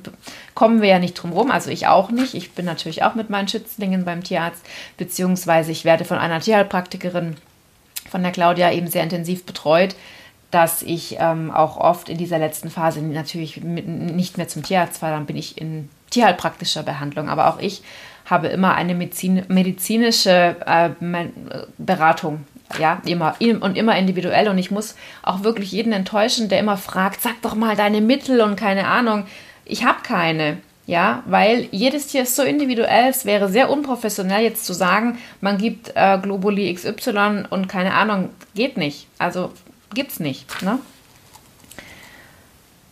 [0.53, 2.33] kommen wir ja nicht drum rum, also ich auch nicht.
[2.33, 7.35] Ich bin natürlich auch mit meinen Schützlingen beim Tierarzt, beziehungsweise ich werde von einer Tierheilpraktikerin,
[8.09, 9.93] von der Claudia, eben sehr intensiv betreut
[10.55, 14.99] dass ich ähm, auch oft in dieser letzten Phase natürlich mit, nicht mehr zum Tierarzt
[14.99, 17.27] fahre, dann bin ich in tierheilpraktischer Behandlung.
[17.27, 17.83] Aber auch ich
[18.25, 20.91] habe immer eine Medizin, medizinische äh,
[21.77, 22.45] Beratung.
[22.79, 24.47] Ja, immer und immer individuell.
[24.47, 28.39] Und ich muss auch wirklich jeden enttäuschen, der immer fragt, sag doch mal deine Mittel
[28.39, 29.25] und keine Ahnung.
[29.65, 30.59] Ich habe keine.
[30.87, 35.57] Ja, weil jedes Tier ist so individuell, es wäre sehr unprofessionell jetzt zu sagen, man
[35.57, 39.07] gibt äh, Globuli XY und keine Ahnung, geht nicht.
[39.17, 39.51] Also
[39.93, 40.61] gibt's nicht.
[40.61, 40.79] Ne?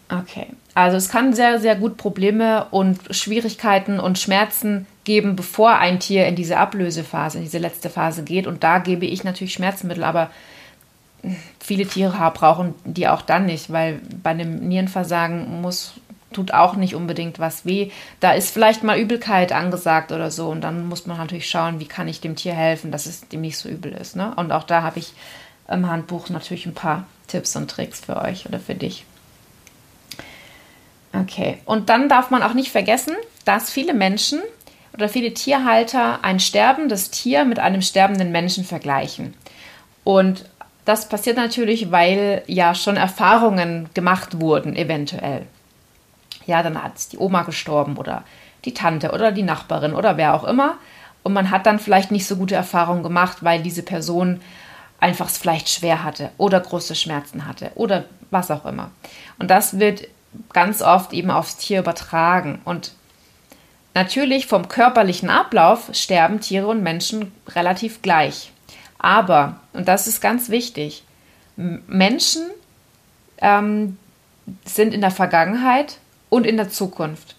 [0.09, 5.99] Okay, also es kann sehr, sehr gut Probleme und Schwierigkeiten und Schmerzen geben, bevor ein
[5.99, 8.45] Tier in diese Ablösephase, in diese letzte Phase geht.
[8.45, 10.29] Und da gebe ich natürlich Schmerzmittel, aber
[11.59, 15.93] viele Tiere brauchen die auch dann nicht, weil bei einem Nierenversagen muss,
[16.31, 17.91] tut auch nicht unbedingt was weh.
[18.19, 20.49] Da ist vielleicht mal Übelkeit angesagt oder so.
[20.49, 23.41] Und dann muss man natürlich schauen, wie kann ich dem Tier helfen, dass es dem
[23.41, 24.15] nicht so übel ist.
[24.15, 24.33] Ne?
[24.35, 25.13] Und auch da habe ich
[25.67, 29.05] im Handbuch natürlich ein paar Tipps und Tricks für euch oder für dich.
[31.13, 34.41] Okay, und dann darf man auch nicht vergessen, dass viele Menschen
[34.93, 39.33] oder viele Tierhalter ein sterbendes Tier mit einem sterbenden Menschen vergleichen.
[40.03, 40.45] Und
[40.85, 45.45] das passiert natürlich, weil ja schon Erfahrungen gemacht wurden, eventuell.
[46.45, 48.23] Ja, dann hat die Oma gestorben oder
[48.65, 50.77] die Tante oder die Nachbarin oder wer auch immer.
[51.21, 54.41] Und man hat dann vielleicht nicht so gute Erfahrungen gemacht, weil diese Person
[55.03, 58.89] einfach es vielleicht schwer hatte oder große Schmerzen hatte oder was auch immer.
[59.37, 60.07] Und das wird
[60.53, 62.61] ganz oft eben aufs Tier übertragen.
[62.63, 62.93] Und
[63.93, 68.53] natürlich vom körperlichen Ablauf sterben Tiere und Menschen relativ gleich.
[68.97, 71.03] Aber, und das ist ganz wichtig,
[71.57, 72.49] Menschen
[73.39, 73.97] ähm,
[74.63, 75.97] sind in der Vergangenheit
[76.29, 77.35] und in der Zukunft.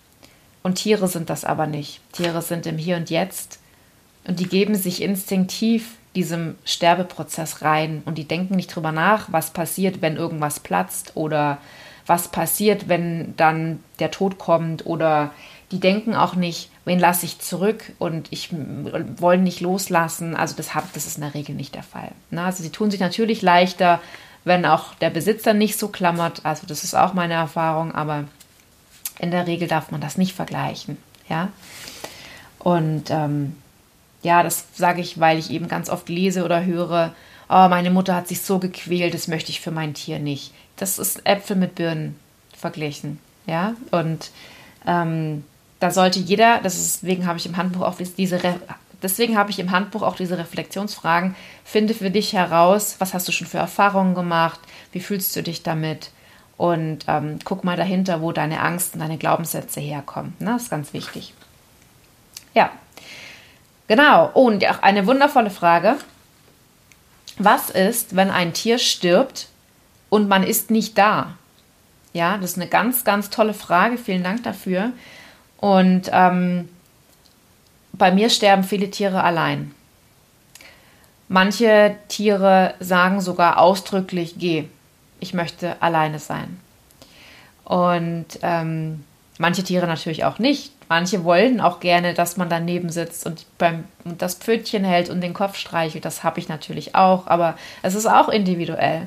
[0.63, 2.01] Und Tiere sind das aber nicht.
[2.13, 3.59] Tiere sind im Hier und Jetzt
[4.25, 9.51] und die geben sich instinktiv diesem Sterbeprozess rein und die denken nicht drüber nach, was
[9.51, 11.59] passiert, wenn irgendwas platzt oder
[12.07, 15.33] was passiert, wenn dann der Tod kommt oder
[15.71, 20.37] die denken auch nicht, wen lasse ich zurück und ich wollen nicht loslassen.
[20.37, 22.13] Also das, hab, das ist in der Regel nicht der Fall.
[22.31, 22.43] Ne?
[22.43, 24.01] Also sie tun sich natürlich leichter,
[24.45, 26.45] wenn auch der Besitzer nicht so klammert.
[26.45, 28.25] Also das ist auch meine Erfahrung, aber
[29.19, 30.99] in der Regel darf man das nicht vergleichen.
[31.29, 31.49] Ja.
[32.59, 33.57] Und ähm,
[34.25, 37.15] ja, das sage ich, weil ich eben ganz oft lese oder höre,
[37.49, 40.53] oh, meine Mutter hat sich so gequält, das möchte ich für mein Tier nicht.
[40.77, 42.19] Das ist Äpfel mit Birnen
[42.57, 43.21] verglichen.
[43.47, 44.31] Ja, und
[44.87, 45.45] ähm,
[45.79, 48.41] da sollte jeder, das ist, deswegen habe ich im Handbuch auch diese,
[49.03, 51.37] deswegen habe ich im Handbuch auch diese Reflexionsfragen.
[51.63, 54.61] Finde für dich heraus, was hast du schon für Erfahrungen gemacht,
[54.93, 56.11] wie fühlst du dich damit
[56.57, 60.33] und ähm, guck mal dahinter, wo deine Angst und deine Glaubenssätze herkommen.
[60.39, 60.53] Ne?
[60.53, 61.35] Das ist ganz wichtig.
[62.55, 62.71] Ja,
[63.89, 64.31] Genau.
[64.33, 65.97] Und auch eine wundervolle Frage.
[67.39, 69.49] Was ist, wenn ein Tier stirbt
[70.09, 71.35] und man ist nicht da?
[72.13, 73.99] Ja, das ist eine ganz, ganz tolle Frage.
[73.99, 74.93] Vielen Dank dafür.
[75.59, 76.69] Und ähm,
[77.93, 79.75] bei mir sterben viele Tiere allein.
[81.29, 84.65] Manche Tiere sagen sogar ausdrücklich, geh,
[85.21, 86.61] ich möchte alleine sein.
[87.65, 89.05] Und ähm,
[89.39, 90.74] manche Tiere natürlich auch nicht.
[90.89, 95.35] Manche wollen auch gerne, dass man daneben sitzt und beim das Pfötchen hält und den
[95.35, 96.05] Kopf streichelt.
[96.05, 99.07] Das habe ich natürlich auch, aber es ist auch individuell.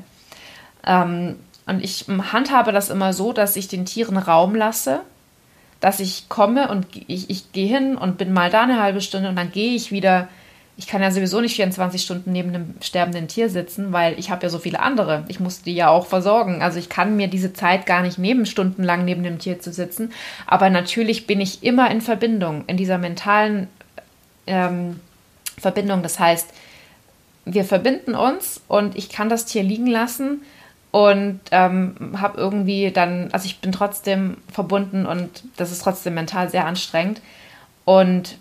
[0.85, 5.01] Ähm, und ich handhabe das immer so, dass ich den Tieren Raum lasse,
[5.79, 9.29] dass ich komme und ich, ich gehe hin und bin mal da eine halbe Stunde
[9.29, 10.29] und dann gehe ich wieder
[10.77, 14.43] ich kann ja sowieso nicht 24 Stunden neben einem sterbenden Tier sitzen, weil ich habe
[14.43, 15.25] ja so viele andere.
[15.27, 16.61] Ich muss die ja auch versorgen.
[16.61, 20.13] Also ich kann mir diese Zeit gar nicht nehmen, stundenlang neben dem Tier zu sitzen.
[20.45, 23.67] Aber natürlich bin ich immer in Verbindung, in dieser mentalen
[24.45, 24.99] ähm,
[25.57, 26.03] Verbindung.
[26.03, 26.49] Das heißt,
[27.45, 30.43] wir verbinden uns und ich kann das Tier liegen lassen
[30.91, 36.51] und ähm, habe irgendwie dann, also ich bin trotzdem verbunden und das ist trotzdem mental
[36.51, 37.19] sehr anstrengend.
[37.83, 38.37] Und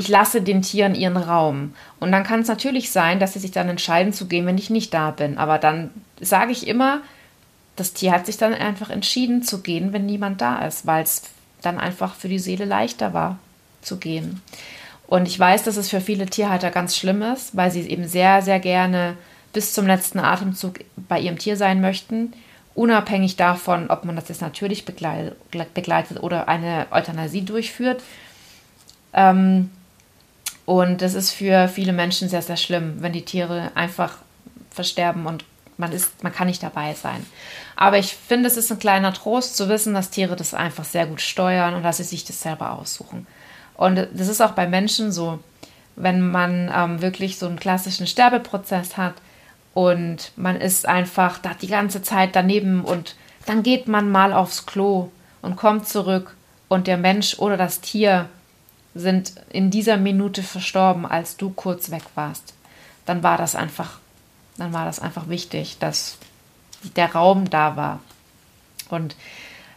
[0.00, 1.74] ich lasse den Tieren ihren Raum.
[2.00, 4.70] Und dann kann es natürlich sein, dass sie sich dann entscheiden zu gehen, wenn ich
[4.70, 5.36] nicht da bin.
[5.36, 7.02] Aber dann sage ich immer,
[7.76, 11.24] das Tier hat sich dann einfach entschieden zu gehen, wenn niemand da ist, weil es
[11.60, 13.38] dann einfach für die Seele leichter war
[13.82, 14.40] zu gehen.
[15.06, 18.40] Und ich weiß, dass es für viele Tierhalter ganz schlimm ist, weil sie eben sehr,
[18.40, 19.18] sehr gerne
[19.52, 22.32] bis zum letzten Atemzug bei ihrem Tier sein möchten,
[22.74, 28.02] unabhängig davon, ob man das jetzt natürlich begleitet oder eine Euthanasie durchführt.
[29.12, 29.70] Ähm,
[30.70, 34.18] und das ist für viele Menschen sehr, sehr schlimm, wenn die Tiere einfach
[34.70, 35.44] versterben und
[35.78, 37.26] man, ist, man kann nicht dabei sein.
[37.74, 41.06] Aber ich finde, es ist ein kleiner Trost zu wissen, dass Tiere das einfach sehr
[41.06, 43.26] gut steuern und dass sie sich das selber aussuchen.
[43.74, 45.40] Und das ist auch bei Menschen so,
[45.96, 49.14] wenn man ähm, wirklich so einen klassischen Sterbeprozess hat
[49.74, 54.66] und man ist einfach da die ganze Zeit daneben und dann geht man mal aufs
[54.66, 55.10] Klo
[55.42, 56.36] und kommt zurück
[56.68, 58.28] und der Mensch oder das Tier
[58.94, 62.54] sind in dieser Minute verstorben, als du kurz weg warst.
[63.06, 63.98] Dann war das einfach,
[64.56, 66.18] dann war das einfach wichtig, dass
[66.96, 68.00] der Raum da war.
[68.88, 69.16] Und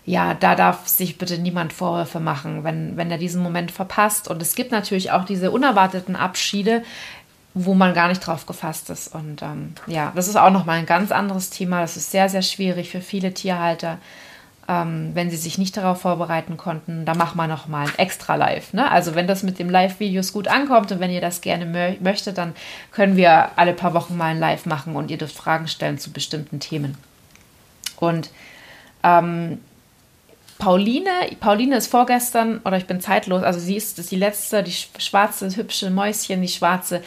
[0.06, 4.28] ja, da darf sich bitte niemand Vorwürfe machen, wenn, wenn er diesen Moment verpasst.
[4.28, 6.84] Und es gibt natürlich auch diese unerwarteten Abschiede,
[7.54, 9.13] wo man gar nicht drauf gefasst ist.
[9.13, 11.82] Und ähm, ja, das ist auch nochmal ein ganz anderes Thema.
[11.82, 13.99] Das ist sehr, sehr schwierig für viele Tierhalter,
[14.67, 17.06] ähm, wenn sie sich nicht darauf vorbereiten konnten.
[17.06, 18.73] Da machen wir nochmal ein extra Live.
[18.73, 18.89] Ne?
[18.89, 22.38] Also wenn das mit dem Live-Videos gut ankommt und wenn ihr das gerne mö möchtet,
[22.38, 22.54] dann
[22.91, 26.12] können wir alle paar Wochen mal ein Live machen und ihr dürft Fragen stellen zu
[26.12, 26.97] bestimmten Themen.
[27.97, 28.30] Und
[29.04, 29.60] ähm,
[30.60, 31.10] Pauline,
[31.41, 35.54] Pauline ist vorgestern, oder ich bin zeitlos, also sie ist, ist die letzte, die schwarze,
[35.54, 37.04] hübsche Mäuschen, die schwarze,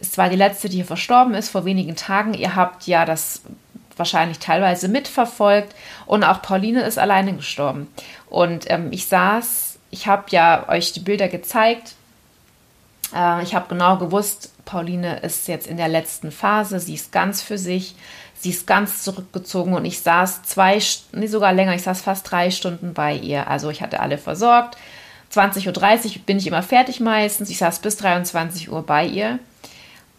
[0.00, 2.32] ist zwar die letzte, die hier verstorben ist, vor wenigen Tagen.
[2.32, 3.42] Ihr habt ja das
[3.98, 5.74] wahrscheinlich teilweise mitverfolgt
[6.06, 7.88] und auch Pauline ist alleine gestorben.
[8.28, 11.94] Und ähm, ich saß, ich habe ja euch die Bilder gezeigt.
[13.14, 17.42] Äh, ich habe genau gewusst, Pauline ist jetzt in der letzten Phase, sie ist ganz
[17.42, 17.94] für sich.
[18.40, 20.80] Sie ist ganz zurückgezogen und ich saß zwei,
[21.10, 23.48] nee, sogar länger, ich saß fast drei Stunden bei ihr.
[23.48, 24.76] Also ich hatte alle versorgt.
[25.34, 27.50] 20.30 Uhr bin ich immer fertig meistens.
[27.50, 29.40] Ich saß bis 23 Uhr bei ihr.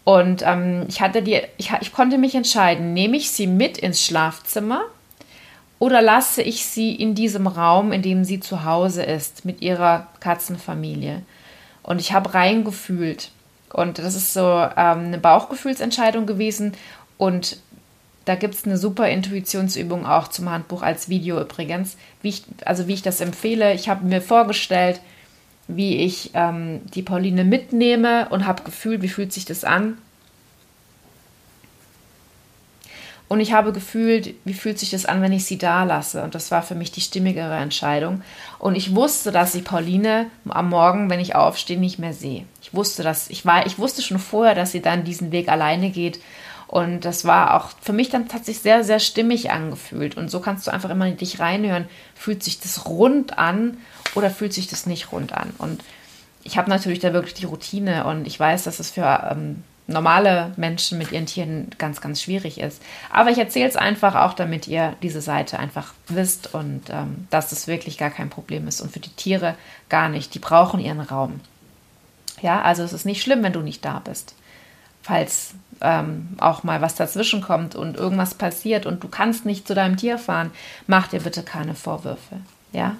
[0.04, 4.04] Und ähm, ich hatte die, ich, ich konnte mich entscheiden, nehme ich sie mit ins
[4.04, 4.82] Schlafzimmer
[5.78, 10.08] oder lasse ich sie in diesem Raum, in dem sie zu Hause ist, mit ihrer
[10.20, 11.22] Katzenfamilie.
[11.82, 13.30] Und ich habe reingefühlt.
[13.72, 16.72] Und das ist so ähm, eine Bauchgefühlsentscheidung gewesen.
[17.16, 17.58] Und
[18.24, 21.96] da gibt es eine super Intuitionsübung auch zum Handbuch als Video übrigens.
[22.20, 23.72] Wie ich, also wie ich das empfehle.
[23.72, 25.00] Ich habe mir vorgestellt,
[25.76, 29.98] wie ich ähm, die Pauline mitnehme und habe gefühlt, wie fühlt sich das an.
[33.28, 36.24] Und ich habe gefühlt, wie fühlt sich das an, wenn ich sie da lasse.
[36.24, 38.22] Und das war für mich die stimmigere Entscheidung.
[38.58, 42.44] Und ich wusste, dass ich Pauline am Morgen, wenn ich aufstehe, nicht mehr sehe.
[42.60, 43.30] Ich wusste das.
[43.30, 46.18] Ich, war, ich wusste schon vorher, dass sie dann diesen Weg alleine geht
[46.70, 50.16] und das war auch für mich dann tatsächlich sehr, sehr stimmig angefühlt.
[50.16, 51.88] Und so kannst du einfach immer in dich reinhören.
[52.14, 53.78] Fühlt sich das rund an
[54.14, 55.52] oder fühlt sich das nicht rund an?
[55.58, 55.82] Und
[56.44, 60.52] ich habe natürlich da wirklich die Routine und ich weiß, dass es für ähm, normale
[60.56, 62.80] Menschen mit ihren Tieren ganz, ganz schwierig ist.
[63.12, 67.50] Aber ich erzähle es einfach auch, damit ihr diese Seite einfach wisst und ähm, dass
[67.50, 69.56] es wirklich gar kein Problem ist und für die Tiere
[69.88, 70.34] gar nicht.
[70.34, 71.40] Die brauchen ihren Raum.
[72.42, 74.36] Ja, also es ist nicht schlimm, wenn du nicht da bist.
[75.02, 79.74] Falls ähm, auch mal was dazwischen kommt und irgendwas passiert und du kannst nicht zu
[79.74, 80.50] deinem Tier fahren,
[80.86, 82.36] mach dir bitte keine Vorwürfe.
[82.72, 82.96] Ja,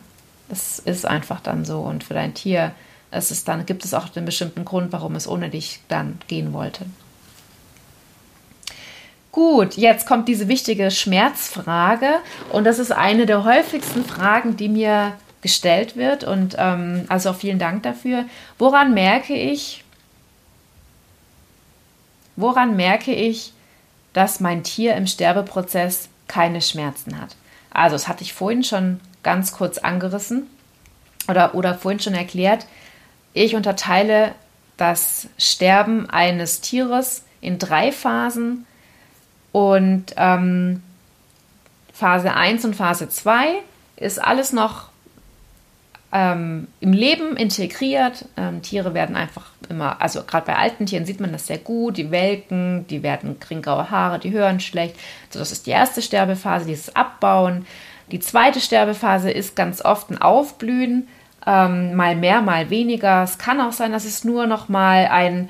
[0.49, 2.73] es ist einfach dann so und für dein Tier
[3.11, 6.87] es dann gibt es auch einen bestimmten Grund, warum es ohne dich dann gehen wollte.
[9.33, 12.19] Gut, jetzt kommt diese wichtige Schmerzfrage
[12.51, 17.59] und das ist eine der häufigsten Fragen, die mir gestellt wird und ähm, also vielen
[17.59, 18.25] Dank dafür.
[18.59, 19.85] Woran merke ich,
[22.41, 23.53] Woran merke ich,
[24.13, 27.37] dass mein Tier im Sterbeprozess keine Schmerzen hat?
[27.71, 30.47] Also, das hatte ich vorhin schon ganz kurz angerissen
[31.29, 32.67] oder, oder vorhin schon erklärt.
[33.33, 34.35] Ich unterteile
[34.77, 38.67] das Sterben eines Tieres in drei Phasen
[39.53, 40.83] und ähm,
[41.93, 43.57] Phase 1 und Phase 2
[43.97, 44.90] ist alles noch
[46.13, 48.25] ähm, im Leben integriert.
[48.37, 51.97] Ähm, Tiere werden einfach immer, also gerade bei alten Tieren sieht man das sehr gut,
[51.97, 54.97] die welken, die werden kriegen graue Haare, die hören schlecht.
[55.31, 57.67] So, das ist die erste Sterbephase, dieses Abbauen.
[58.11, 61.07] Die zweite Sterbephase ist ganz oft ein Aufblühen,
[61.47, 63.23] ähm, mal mehr, mal weniger.
[63.23, 65.49] Es kann auch sein, dass es nur noch mal ein,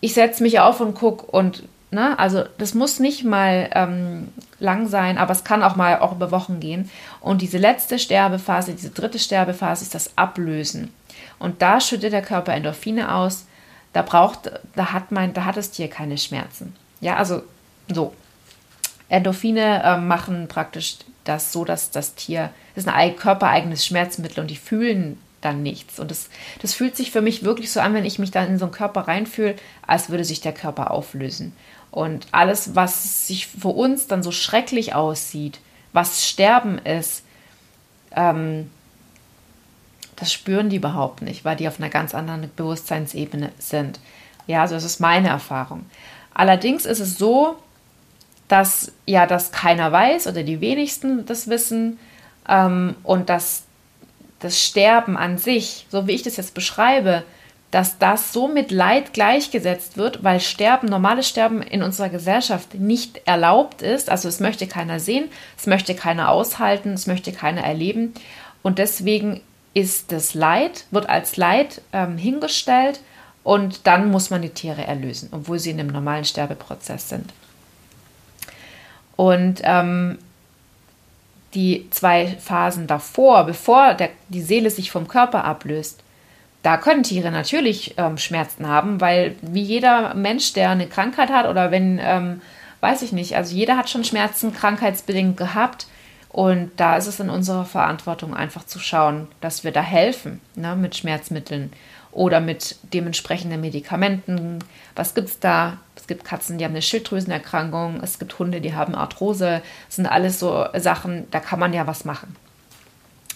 [0.00, 1.62] ich setze mich auf und gucke und
[1.92, 4.28] ne, also das muss nicht mal ähm,
[4.58, 6.90] lang sein, aber es kann auch mal auch über Wochen gehen.
[7.20, 10.92] Und diese letzte Sterbephase, diese dritte Sterbephase ist das Ablösen.
[11.38, 13.46] Und da schüttet der Körper Endorphine aus.
[13.92, 16.74] Da braucht, da hat mein, da hat das Tier keine Schmerzen.
[17.00, 17.42] Ja, also
[17.92, 18.14] so.
[19.08, 24.50] Endorphine äh, machen praktisch das so, dass das Tier, das ist ein körpereigenes Schmerzmittel und
[24.50, 26.00] die fühlen dann nichts.
[26.00, 26.28] Und das,
[26.60, 28.74] das fühlt sich für mich wirklich so an, wenn ich mich dann in so einen
[28.74, 29.54] Körper reinfühle,
[29.86, 31.52] als würde sich der Körper auflösen.
[31.96, 35.60] Und alles, was sich für uns dann so schrecklich aussieht,
[35.94, 37.22] was Sterben ist,
[38.14, 38.70] ähm,
[40.14, 43.98] das spüren die überhaupt nicht, weil die auf einer ganz anderen Bewusstseinsebene sind.
[44.46, 45.86] Ja, also das ist meine Erfahrung.
[46.34, 47.56] Allerdings ist es so,
[48.46, 51.98] dass ja das keiner weiß oder die wenigsten das wissen
[52.46, 53.62] ähm, und dass
[54.40, 57.24] das Sterben an sich, so wie ich das jetzt beschreibe,
[57.76, 63.20] dass das so mit Leid gleichgesetzt wird, weil Sterben, normales Sterben in unserer Gesellschaft nicht
[63.26, 64.08] erlaubt ist.
[64.08, 68.14] Also es möchte keiner sehen, es möchte keiner aushalten, es möchte keiner erleben.
[68.62, 69.42] Und deswegen
[69.74, 73.00] ist das Leid, wird als Leid ähm, hingestellt
[73.44, 77.30] und dann muss man die Tiere erlösen, obwohl sie in einem normalen Sterbeprozess sind.
[79.16, 80.16] Und ähm,
[81.52, 86.00] die zwei Phasen davor, bevor der, die Seele sich vom Körper ablöst,
[86.66, 91.46] da können Tiere natürlich ähm, Schmerzen haben, weil wie jeder Mensch, der eine Krankheit hat
[91.46, 92.40] oder wenn, ähm,
[92.80, 95.86] weiß ich nicht, also jeder hat schon Schmerzen krankheitsbedingt gehabt.
[96.28, 100.74] Und da ist es in unserer Verantwortung einfach zu schauen, dass wir da helfen ne,
[100.74, 101.72] mit Schmerzmitteln
[102.10, 104.58] oder mit dementsprechenden Medikamenten.
[104.96, 105.78] Was gibt es da?
[105.94, 109.62] Es gibt Katzen, die haben eine Schilddrüsenerkrankung, es gibt Hunde, die haben Arthrose.
[109.86, 112.34] Das sind alles so Sachen, da kann man ja was machen.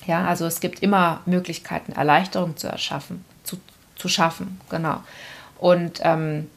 [0.07, 3.59] Ja, also es gibt immer Möglichkeiten, Erleichterung zu erschaffen, zu,
[3.97, 5.03] zu schaffen, genau.
[5.59, 6.49] Und ähm,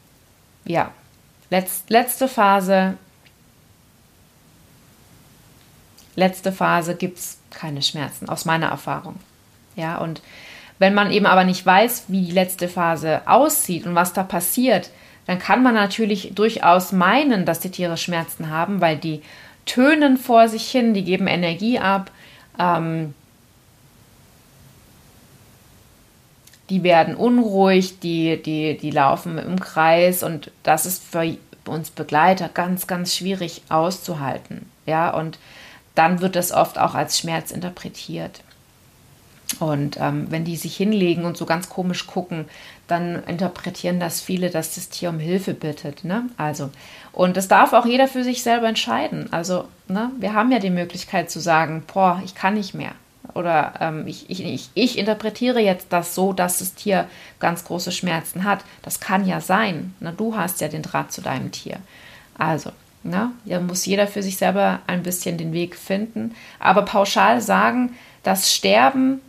[0.64, 0.90] ja,
[1.50, 2.96] letzt, letzte Phase,
[6.16, 9.16] letzte Phase gibt es keine Schmerzen, aus meiner Erfahrung.
[9.76, 10.22] Ja, und
[10.78, 14.90] wenn man eben aber nicht weiß, wie die letzte Phase aussieht und was da passiert,
[15.26, 19.22] dann kann man natürlich durchaus meinen, dass die Tiere Schmerzen haben, weil die
[19.66, 22.10] tönen vor sich hin, die geben Energie ab,
[22.58, 23.14] ähm,
[26.74, 32.48] die werden unruhig, die, die, die laufen im Kreis und das ist für uns Begleiter
[32.52, 34.66] ganz, ganz schwierig auszuhalten.
[34.84, 35.38] Ja, und
[35.94, 38.40] dann wird das oft auch als Schmerz interpretiert.
[39.60, 42.46] Und ähm, wenn die sich hinlegen und so ganz komisch gucken,
[42.88, 46.02] dann interpretieren das viele, dass das Tier um Hilfe bittet.
[46.02, 46.24] Ne?
[46.36, 46.70] Also,
[47.12, 49.32] und das darf auch jeder für sich selber entscheiden.
[49.32, 52.92] Also, ne, wir haben ja die Möglichkeit zu sagen, boah, ich kann nicht mehr.
[53.34, 57.06] Oder ähm, ich, ich, ich, ich interpretiere jetzt das so, dass das Tier
[57.40, 58.64] ganz große Schmerzen hat.
[58.82, 59.94] Das kann ja sein.
[60.00, 60.14] Ne?
[60.16, 61.78] Du hast ja den Draht zu deinem Tier.
[62.38, 62.70] Also,
[63.02, 66.34] ne, da muss jeder für sich selber ein bisschen den Weg finden.
[66.58, 69.20] Aber pauschal sagen, dass Sterben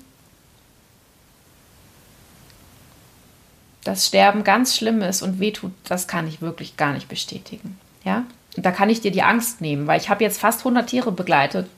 [3.85, 7.79] dass Sterben ganz schlimm ist und wehtut, das kann ich wirklich gar nicht bestätigen.
[8.03, 8.25] Ja?
[8.57, 11.11] Und da kann ich dir die Angst nehmen, weil ich habe jetzt fast 100 Tiere
[11.11, 11.69] begleitet.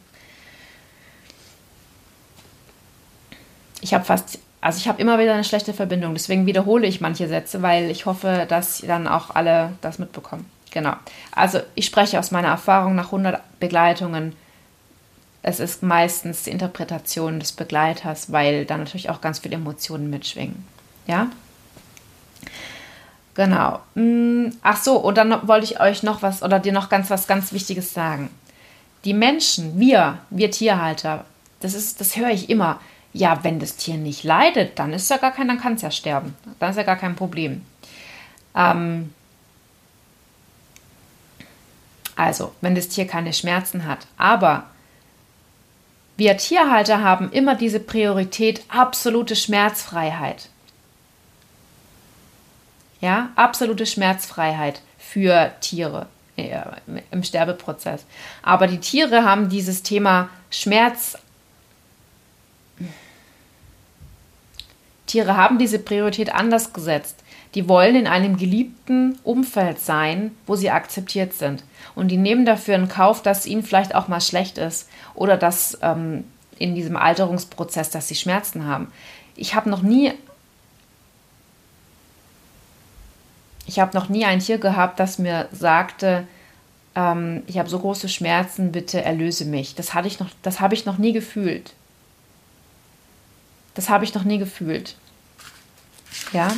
[3.81, 7.27] Ich habe fast, also ich habe immer wieder eine schlechte Verbindung, deswegen wiederhole ich manche
[7.27, 10.45] Sätze, weil ich hoffe, dass dann auch alle das mitbekommen.
[10.71, 10.93] Genau.
[11.31, 14.35] Also ich spreche aus meiner Erfahrung nach 100 Begleitungen.
[15.41, 20.65] Es ist meistens die Interpretation des Begleiters, weil da natürlich auch ganz viele Emotionen mitschwingen.
[21.07, 21.29] Ja?
[23.33, 23.79] Genau.
[23.95, 27.27] Mm, ach so, und dann wollte ich euch noch was oder dir noch ganz was
[27.27, 28.29] ganz Wichtiges sagen.
[29.05, 31.23] Die Menschen, wir, wir Tierhalter,
[31.59, 32.79] das ist, das höre ich immer.
[33.13, 35.91] Ja, wenn das Tier nicht leidet, dann ist ja gar kein, dann kann es ja
[35.91, 36.35] sterben.
[36.59, 37.65] Dann ist ja gar kein Problem.
[38.55, 39.13] Ähm,
[42.15, 44.07] also, wenn das Tier keine Schmerzen hat.
[44.17, 44.65] Aber
[46.17, 50.49] wir Tierhalter haben immer diese Priorität absolute Schmerzfreiheit.
[52.99, 56.59] Ja, absolute Schmerzfreiheit für Tiere äh,
[57.11, 58.05] im Sterbeprozess.
[58.41, 61.17] Aber die Tiere haben dieses Thema Schmerz.
[65.07, 67.23] Tiere haben diese Priorität anders gesetzt.
[67.55, 71.63] Die wollen in einem geliebten Umfeld sein, wo sie akzeptiert sind.
[71.95, 75.77] Und die nehmen dafür in Kauf, dass ihnen vielleicht auch mal schlecht ist oder dass
[75.81, 76.25] ähm,
[76.59, 78.91] in diesem Alterungsprozess, dass sie Schmerzen haben.
[79.35, 80.13] Ich habe noch nie
[83.67, 86.25] ich habe noch nie ein Tier gehabt, das mir sagte,
[86.95, 89.75] ähm, ich habe so große Schmerzen, bitte erlöse mich.
[89.75, 91.73] Das hatte ich noch, das habe ich noch nie gefühlt.
[93.77, 94.95] Das habe ich noch nie gefühlt.
[96.33, 96.51] Ja.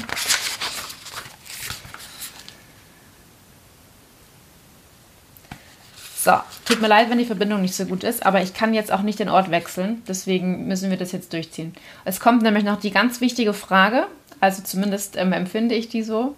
[6.18, 6.32] So,
[6.64, 9.02] tut mir leid, wenn die Verbindung nicht so gut ist, aber ich kann jetzt auch
[9.02, 10.02] nicht den Ort wechseln.
[10.08, 11.74] Deswegen müssen wir das jetzt durchziehen.
[12.06, 14.08] Es kommt nämlich noch die ganz wichtige Frage,
[14.40, 16.38] also zumindest ähm, empfinde ich die so.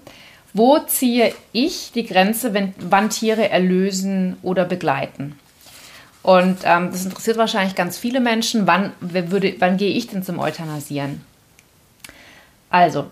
[0.53, 5.37] Wo ziehe ich die Grenze, wenn, wann Tiere erlösen oder begleiten?
[6.23, 8.67] Und ähm, das interessiert wahrscheinlich ganz viele Menschen.
[8.67, 11.23] Wann, würde, wann gehe ich denn zum Euthanasieren?
[12.69, 13.07] Also,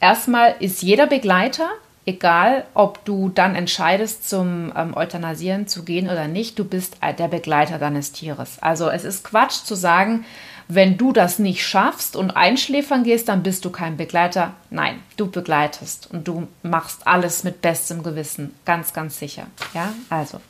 [0.00, 1.68] erstmal ist jeder Begleiter,
[2.06, 7.28] egal ob du dann entscheidest, zum ähm, Euthanasieren zu gehen oder nicht, du bist der
[7.28, 8.56] Begleiter deines Tieres.
[8.62, 10.24] Also es ist Quatsch zu sagen,
[10.68, 14.52] wenn du das nicht schaffst und einschläfern gehst, dann bist du kein Begleiter.
[14.70, 19.46] Nein, du begleitest und du machst alles mit bestem Gewissen, ganz, ganz sicher.
[19.74, 20.40] Ja, also.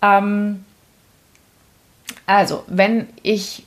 [0.00, 0.64] Ähm,
[2.28, 3.64] also, wenn ich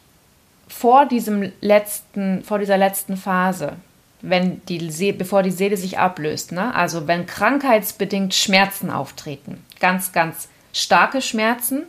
[0.68, 3.74] vor diesem letzten, vor dieser letzten Phase,
[4.22, 6.74] wenn die See bevor die Seele sich ablöst, ne?
[6.76, 11.86] also wenn krankheitsbedingt Schmerzen auftreten, ganz, ganz starke Schmerzen,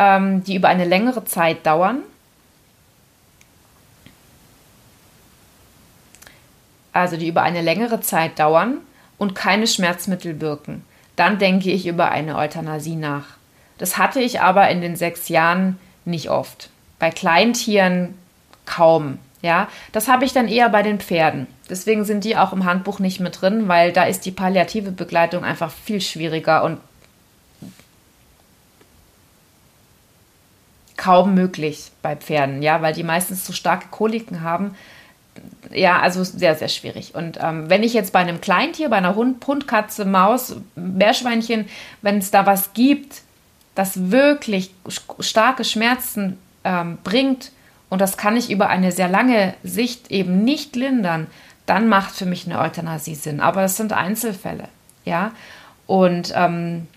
[0.00, 2.02] ähm, die über eine längere Zeit dauern,
[6.92, 8.78] also die über eine längere Zeit dauern
[9.16, 13.37] und keine Schmerzmittel wirken, dann denke ich über eine Euthanasie nach.
[13.78, 16.70] Das hatte ich aber in den sechs Jahren nicht oft.
[16.98, 18.14] Bei Kleintieren
[18.66, 19.18] kaum.
[19.40, 21.46] Ja, das habe ich dann eher bei den Pferden.
[21.70, 25.44] Deswegen sind die auch im Handbuch nicht mit drin, weil da ist die palliative Begleitung
[25.44, 26.78] einfach viel schwieriger und
[30.96, 34.74] kaum möglich bei Pferden, ja, weil die meistens so starke Koliken haben.
[35.72, 37.14] Ja, also sehr, sehr schwierig.
[37.14, 41.68] Und ähm, wenn ich jetzt bei einem Kleintier, bei einer Hund, Hund Katze, Maus, Meerschweinchen,
[42.02, 43.22] wenn es da was gibt,
[43.78, 44.74] das wirklich
[45.20, 47.52] starke Schmerzen ähm, bringt
[47.90, 51.28] und das kann ich über eine sehr lange Sicht eben nicht lindern,
[51.64, 53.40] dann macht für mich eine Euthanasie Sinn.
[53.40, 54.64] Aber das sind Einzelfälle,
[55.04, 55.30] ja.
[55.86, 56.88] Und ähm,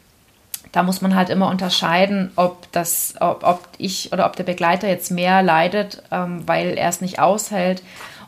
[0.71, 4.87] da muss man halt immer unterscheiden, ob das, ob, ob, ich oder ob der Begleiter
[4.87, 7.83] jetzt mehr leidet, ähm, weil er es nicht aushält.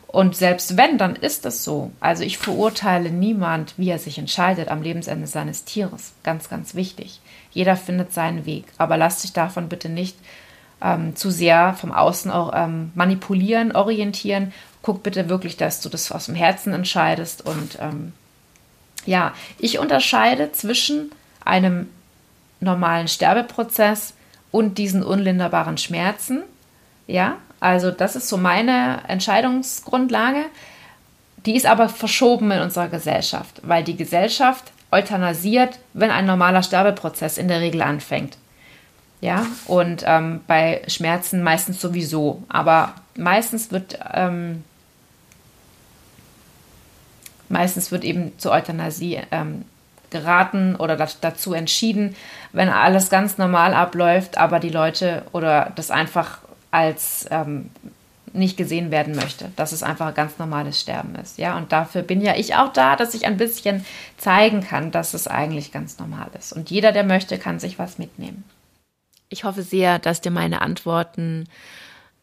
[0.06, 1.90] Und selbst wenn, dann ist das so.
[1.98, 6.12] Also ich verurteile niemand, wie er sich entscheidet am Lebensende seines Tieres.
[6.22, 7.20] Ganz, ganz wichtig.
[7.54, 8.66] Jeder findet seinen Weg.
[8.76, 10.16] Aber lass dich davon bitte nicht
[10.82, 14.52] ähm, zu sehr vom Außen auch ähm, manipulieren, orientieren.
[14.82, 17.46] Guck bitte wirklich, dass du das aus dem Herzen entscheidest.
[17.46, 18.12] Und ähm,
[19.06, 21.10] ja, ich unterscheide zwischen
[21.44, 21.88] einem
[22.60, 24.14] normalen Sterbeprozess
[24.50, 26.42] und diesen unlinderbaren Schmerzen.
[27.06, 30.44] Ja, also das ist so meine Entscheidungsgrundlage.
[31.46, 37.36] Die ist aber verschoben in unserer Gesellschaft, weil die Gesellschaft euthanasiert, wenn ein normaler Sterbeprozess
[37.36, 38.38] in der Regel anfängt.
[39.20, 42.42] Ja, und ähm, bei Schmerzen meistens sowieso.
[42.48, 44.64] Aber meistens wird, ähm,
[47.48, 49.64] meistens wird eben zur Euthanasie ähm,
[50.10, 52.14] geraten oder dazu entschieden,
[52.52, 56.38] wenn alles ganz normal abläuft, aber die Leute oder das einfach
[56.70, 57.70] als ähm,
[58.34, 61.38] nicht gesehen werden möchte, dass es einfach ein ganz normales Sterben ist.
[61.38, 63.84] Ja, und dafür bin ja ich auch da, dass ich ein bisschen
[64.16, 66.52] zeigen kann, dass es eigentlich ganz normal ist.
[66.52, 68.44] Und jeder, der möchte, kann sich was mitnehmen.
[69.28, 71.48] Ich hoffe sehr, dass dir meine Antworten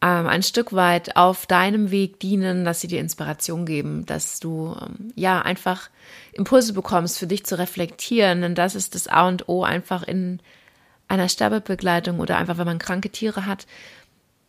[0.02, 4.76] ähm, ein Stück weit auf deinem Weg dienen, dass sie dir Inspiration geben, dass du
[4.80, 5.88] ähm, ja einfach
[6.32, 8.42] Impulse bekommst, für dich zu reflektieren.
[8.42, 10.40] Denn das ist das A und O einfach in
[11.08, 13.66] einer Sterbebegleitung oder einfach, wenn man kranke Tiere hat,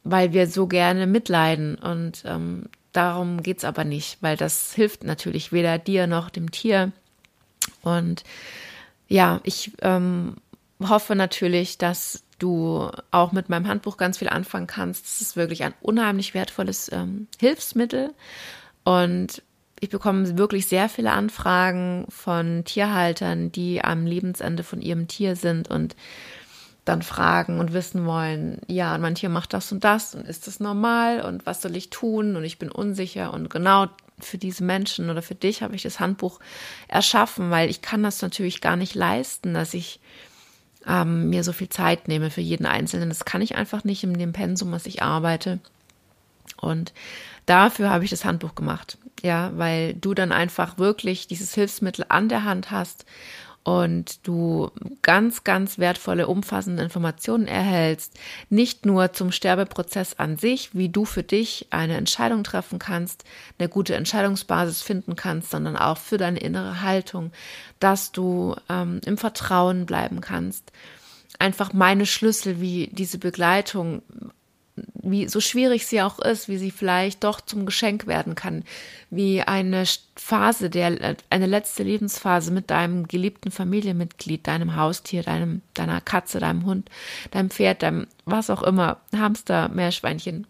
[0.03, 1.75] weil wir so gerne mitleiden.
[1.75, 6.91] Und ähm, darum geht's aber nicht, weil das hilft natürlich weder dir noch dem Tier.
[7.81, 8.23] Und
[9.07, 10.35] ja, ich ähm,
[10.81, 15.05] hoffe natürlich, dass du auch mit meinem Handbuch ganz viel anfangen kannst.
[15.05, 18.13] Es ist wirklich ein unheimlich wertvolles ähm, Hilfsmittel.
[18.83, 19.41] Und
[19.79, 25.69] ich bekomme wirklich sehr viele Anfragen von Tierhaltern, die am Lebensende von ihrem Tier sind
[25.69, 25.95] und
[26.85, 31.21] dann fragen und wissen wollen, ja, manche macht das und das und ist das normal
[31.21, 33.87] und was soll ich tun und ich bin unsicher und genau
[34.19, 36.39] für diese Menschen oder für dich habe ich das Handbuch
[36.87, 39.99] erschaffen, weil ich kann das natürlich gar nicht leisten, dass ich
[40.87, 43.09] ähm, mir so viel Zeit nehme für jeden Einzelnen.
[43.09, 45.59] Das kann ich einfach nicht in dem Pensum, was ich arbeite.
[46.57, 46.93] Und
[47.45, 48.97] dafür habe ich das Handbuch gemacht.
[49.21, 53.05] Ja, weil du dann einfach wirklich dieses Hilfsmittel an der Hand hast
[53.63, 60.89] und du ganz, ganz wertvolle, umfassende Informationen erhältst, nicht nur zum Sterbeprozess an sich, wie
[60.89, 63.23] du für dich eine Entscheidung treffen kannst,
[63.57, 67.31] eine gute Entscheidungsbasis finden kannst, sondern auch für deine innere Haltung,
[67.79, 70.71] dass du ähm, im Vertrauen bleiben kannst.
[71.39, 74.01] Einfach meine Schlüssel, wie diese Begleitung
[75.03, 78.63] wie so schwierig sie auch ist, wie sie vielleicht doch zum Geschenk werden kann,
[79.09, 79.83] wie eine
[80.15, 86.65] Phase, der, eine letzte Lebensphase mit deinem geliebten Familienmitglied, deinem Haustier, deinem, deiner Katze, deinem
[86.65, 86.89] Hund,
[87.31, 90.47] deinem Pferd, deinem, was auch immer, Hamster, Meerschweinchen,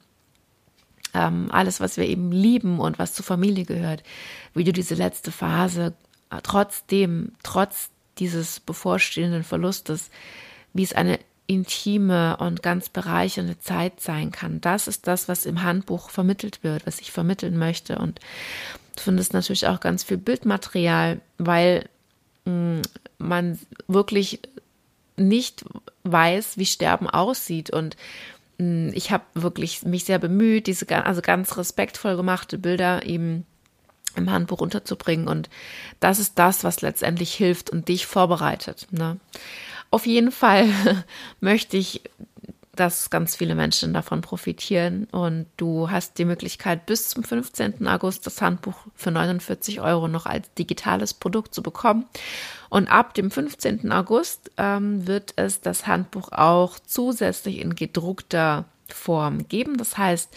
[1.15, 4.03] ähm, alles, was wir eben lieben und was zur Familie gehört,
[4.53, 5.95] wie du diese letzte Phase
[6.29, 7.89] äh, trotzdem, trotz
[8.19, 10.11] dieses bevorstehenden Verlustes,
[10.73, 14.61] wie es eine intime und ganz bereichernde Zeit sein kann.
[14.61, 17.97] Das ist das, was im Handbuch vermittelt wird, was ich vermitteln möchte.
[17.97, 18.19] Und
[18.95, 21.89] du findest natürlich auch ganz viel Bildmaterial, weil
[22.45, 22.81] mh, mm,
[23.17, 24.39] man wirklich
[25.15, 25.65] nicht
[26.03, 27.69] weiß, wie Sterben aussieht.
[27.69, 27.97] Und
[28.57, 33.45] mh, mm, ich habe wirklich mich sehr bemüht, diese also ganz respektvoll gemachte Bilder eben
[34.15, 35.27] im Handbuch unterzubringen.
[35.27, 35.49] Und
[35.99, 38.87] das ist das, was letztendlich hilft und dich vorbereitet.
[38.91, 39.17] Ne?
[39.93, 40.69] Auf jeden Fall
[41.39, 42.01] möchte ich,
[42.75, 47.87] dass ganz viele Menschen davon profitieren und du hast die Möglichkeit, bis zum 15.
[47.87, 52.05] August das Handbuch für 49 Euro noch als digitales Produkt zu bekommen.
[52.69, 53.91] Und ab dem 15.
[53.91, 59.77] August ähm, wird es das Handbuch auch zusätzlich in gedruckter Form geben.
[59.77, 60.35] Das heißt,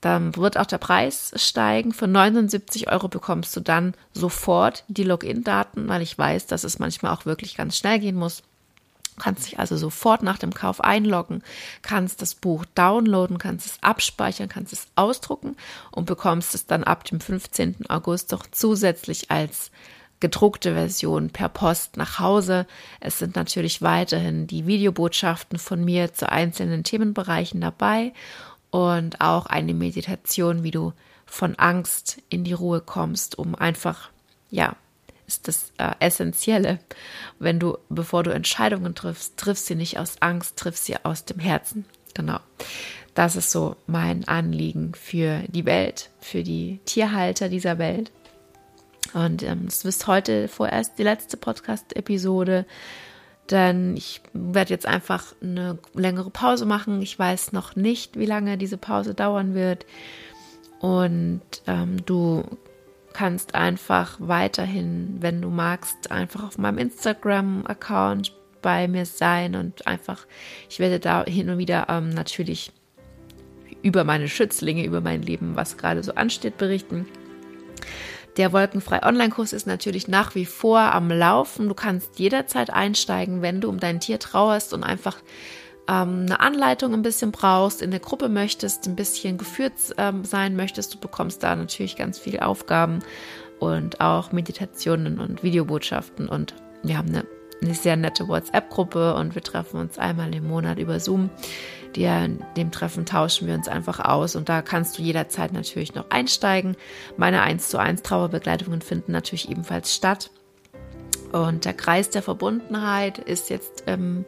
[0.00, 1.92] dann wird auch der Preis steigen.
[1.92, 7.14] Für 79 Euro bekommst du dann sofort die Login-Daten, weil ich weiß, dass es manchmal
[7.14, 8.42] auch wirklich ganz schnell gehen muss
[9.18, 11.42] kannst dich also sofort nach dem Kauf einloggen,
[11.82, 15.56] kannst das Buch downloaden, kannst es abspeichern, kannst es ausdrucken
[15.90, 17.88] und bekommst es dann ab dem 15.
[17.88, 19.70] August doch zusätzlich als
[20.20, 22.66] gedruckte Version per Post nach Hause.
[23.00, 28.12] Es sind natürlich weiterhin die Videobotschaften von mir zu einzelnen Themenbereichen dabei
[28.70, 30.92] und auch eine Meditation, wie du
[31.26, 34.10] von Angst in die Ruhe kommst, um einfach
[34.50, 34.74] ja
[35.28, 36.80] ist das äh, Essentielle.
[37.38, 41.38] Wenn du, bevor du Entscheidungen triffst, triffst sie nicht aus Angst, triffst sie aus dem
[41.38, 41.84] Herzen.
[42.14, 42.40] Genau.
[43.14, 48.10] Das ist so mein Anliegen für die Welt, für die Tierhalter dieser Welt.
[49.12, 52.66] Und ähm, es ist heute vorerst die letzte Podcast-Episode,
[53.50, 57.02] denn ich werde jetzt einfach eine längere Pause machen.
[57.02, 59.86] Ich weiß noch nicht, wie lange diese Pause dauern wird.
[60.80, 62.44] Und ähm, du
[63.18, 70.24] kannst einfach weiterhin, wenn du magst, einfach auf meinem Instagram-Account bei mir sein und einfach,
[70.70, 72.70] ich werde da hin und wieder ähm, natürlich
[73.82, 77.06] über meine Schützlinge, über mein Leben, was gerade so ansteht, berichten.
[78.36, 81.66] Der Wolkenfrei Online-Kurs ist natürlich nach wie vor am Laufen.
[81.66, 85.16] Du kannst jederzeit einsteigen, wenn du um dein Tier trauerst und einfach
[85.88, 90.54] ähm, eine Anleitung ein bisschen brauchst, in der Gruppe möchtest, ein bisschen geführt ähm, sein
[90.54, 93.00] möchtest, du bekommst da natürlich ganz viele Aufgaben
[93.58, 97.24] und auch Meditationen und Videobotschaften und wir haben eine,
[97.60, 101.30] eine sehr nette WhatsApp-Gruppe und wir treffen uns einmal im Monat über Zoom.
[101.96, 102.06] Die,
[102.56, 106.76] dem Treffen tauschen wir uns einfach aus und da kannst du jederzeit natürlich noch einsteigen.
[107.16, 110.30] Meine 1 zu 1 Trauerbegleitungen finden natürlich ebenfalls statt.
[111.32, 114.24] Und der Kreis der Verbundenheit ist jetzt ähm,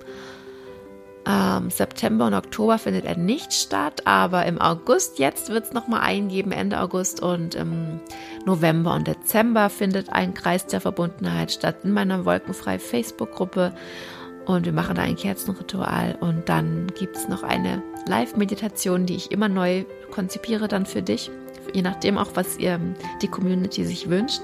[1.27, 6.01] ähm, September und Oktober findet er nicht statt, aber im August jetzt wird es nochmal
[6.01, 8.01] eingeben, Ende August und im
[8.47, 13.73] November und Dezember findet ein Kreis der Verbundenheit statt in meiner wolkenfrei Facebook-Gruppe
[14.47, 19.31] und wir machen da ein Kerzenritual und dann gibt es noch eine Live-Meditation, die ich
[19.31, 21.31] immer neu konzipiere dann für dich,
[21.73, 22.81] je nachdem auch, was ihr,
[23.23, 24.41] die Community sich wünscht.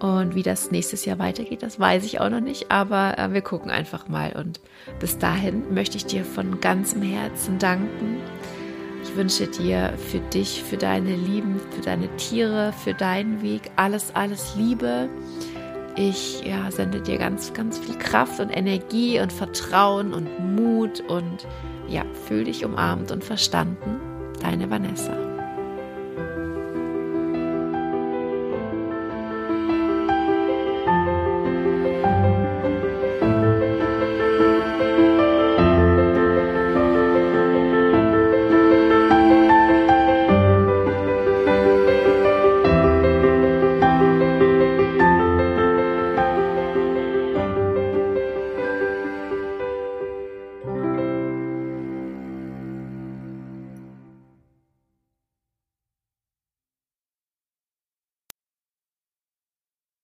[0.00, 3.42] Und wie das nächstes Jahr weitergeht, das weiß ich auch noch nicht, aber äh, wir
[3.42, 4.32] gucken einfach mal.
[4.36, 4.60] Und
[5.00, 8.18] bis dahin möchte ich dir von ganzem Herzen danken.
[9.02, 14.14] Ich wünsche dir für dich, für deine Lieben, für deine Tiere, für deinen Weg alles,
[14.14, 15.08] alles Liebe.
[15.96, 21.46] Ich ja, sende dir ganz, ganz viel Kraft und Energie und Vertrauen und Mut und
[21.88, 24.00] ja, fühl dich umarmt und verstanden.
[24.40, 25.27] Deine Vanessa.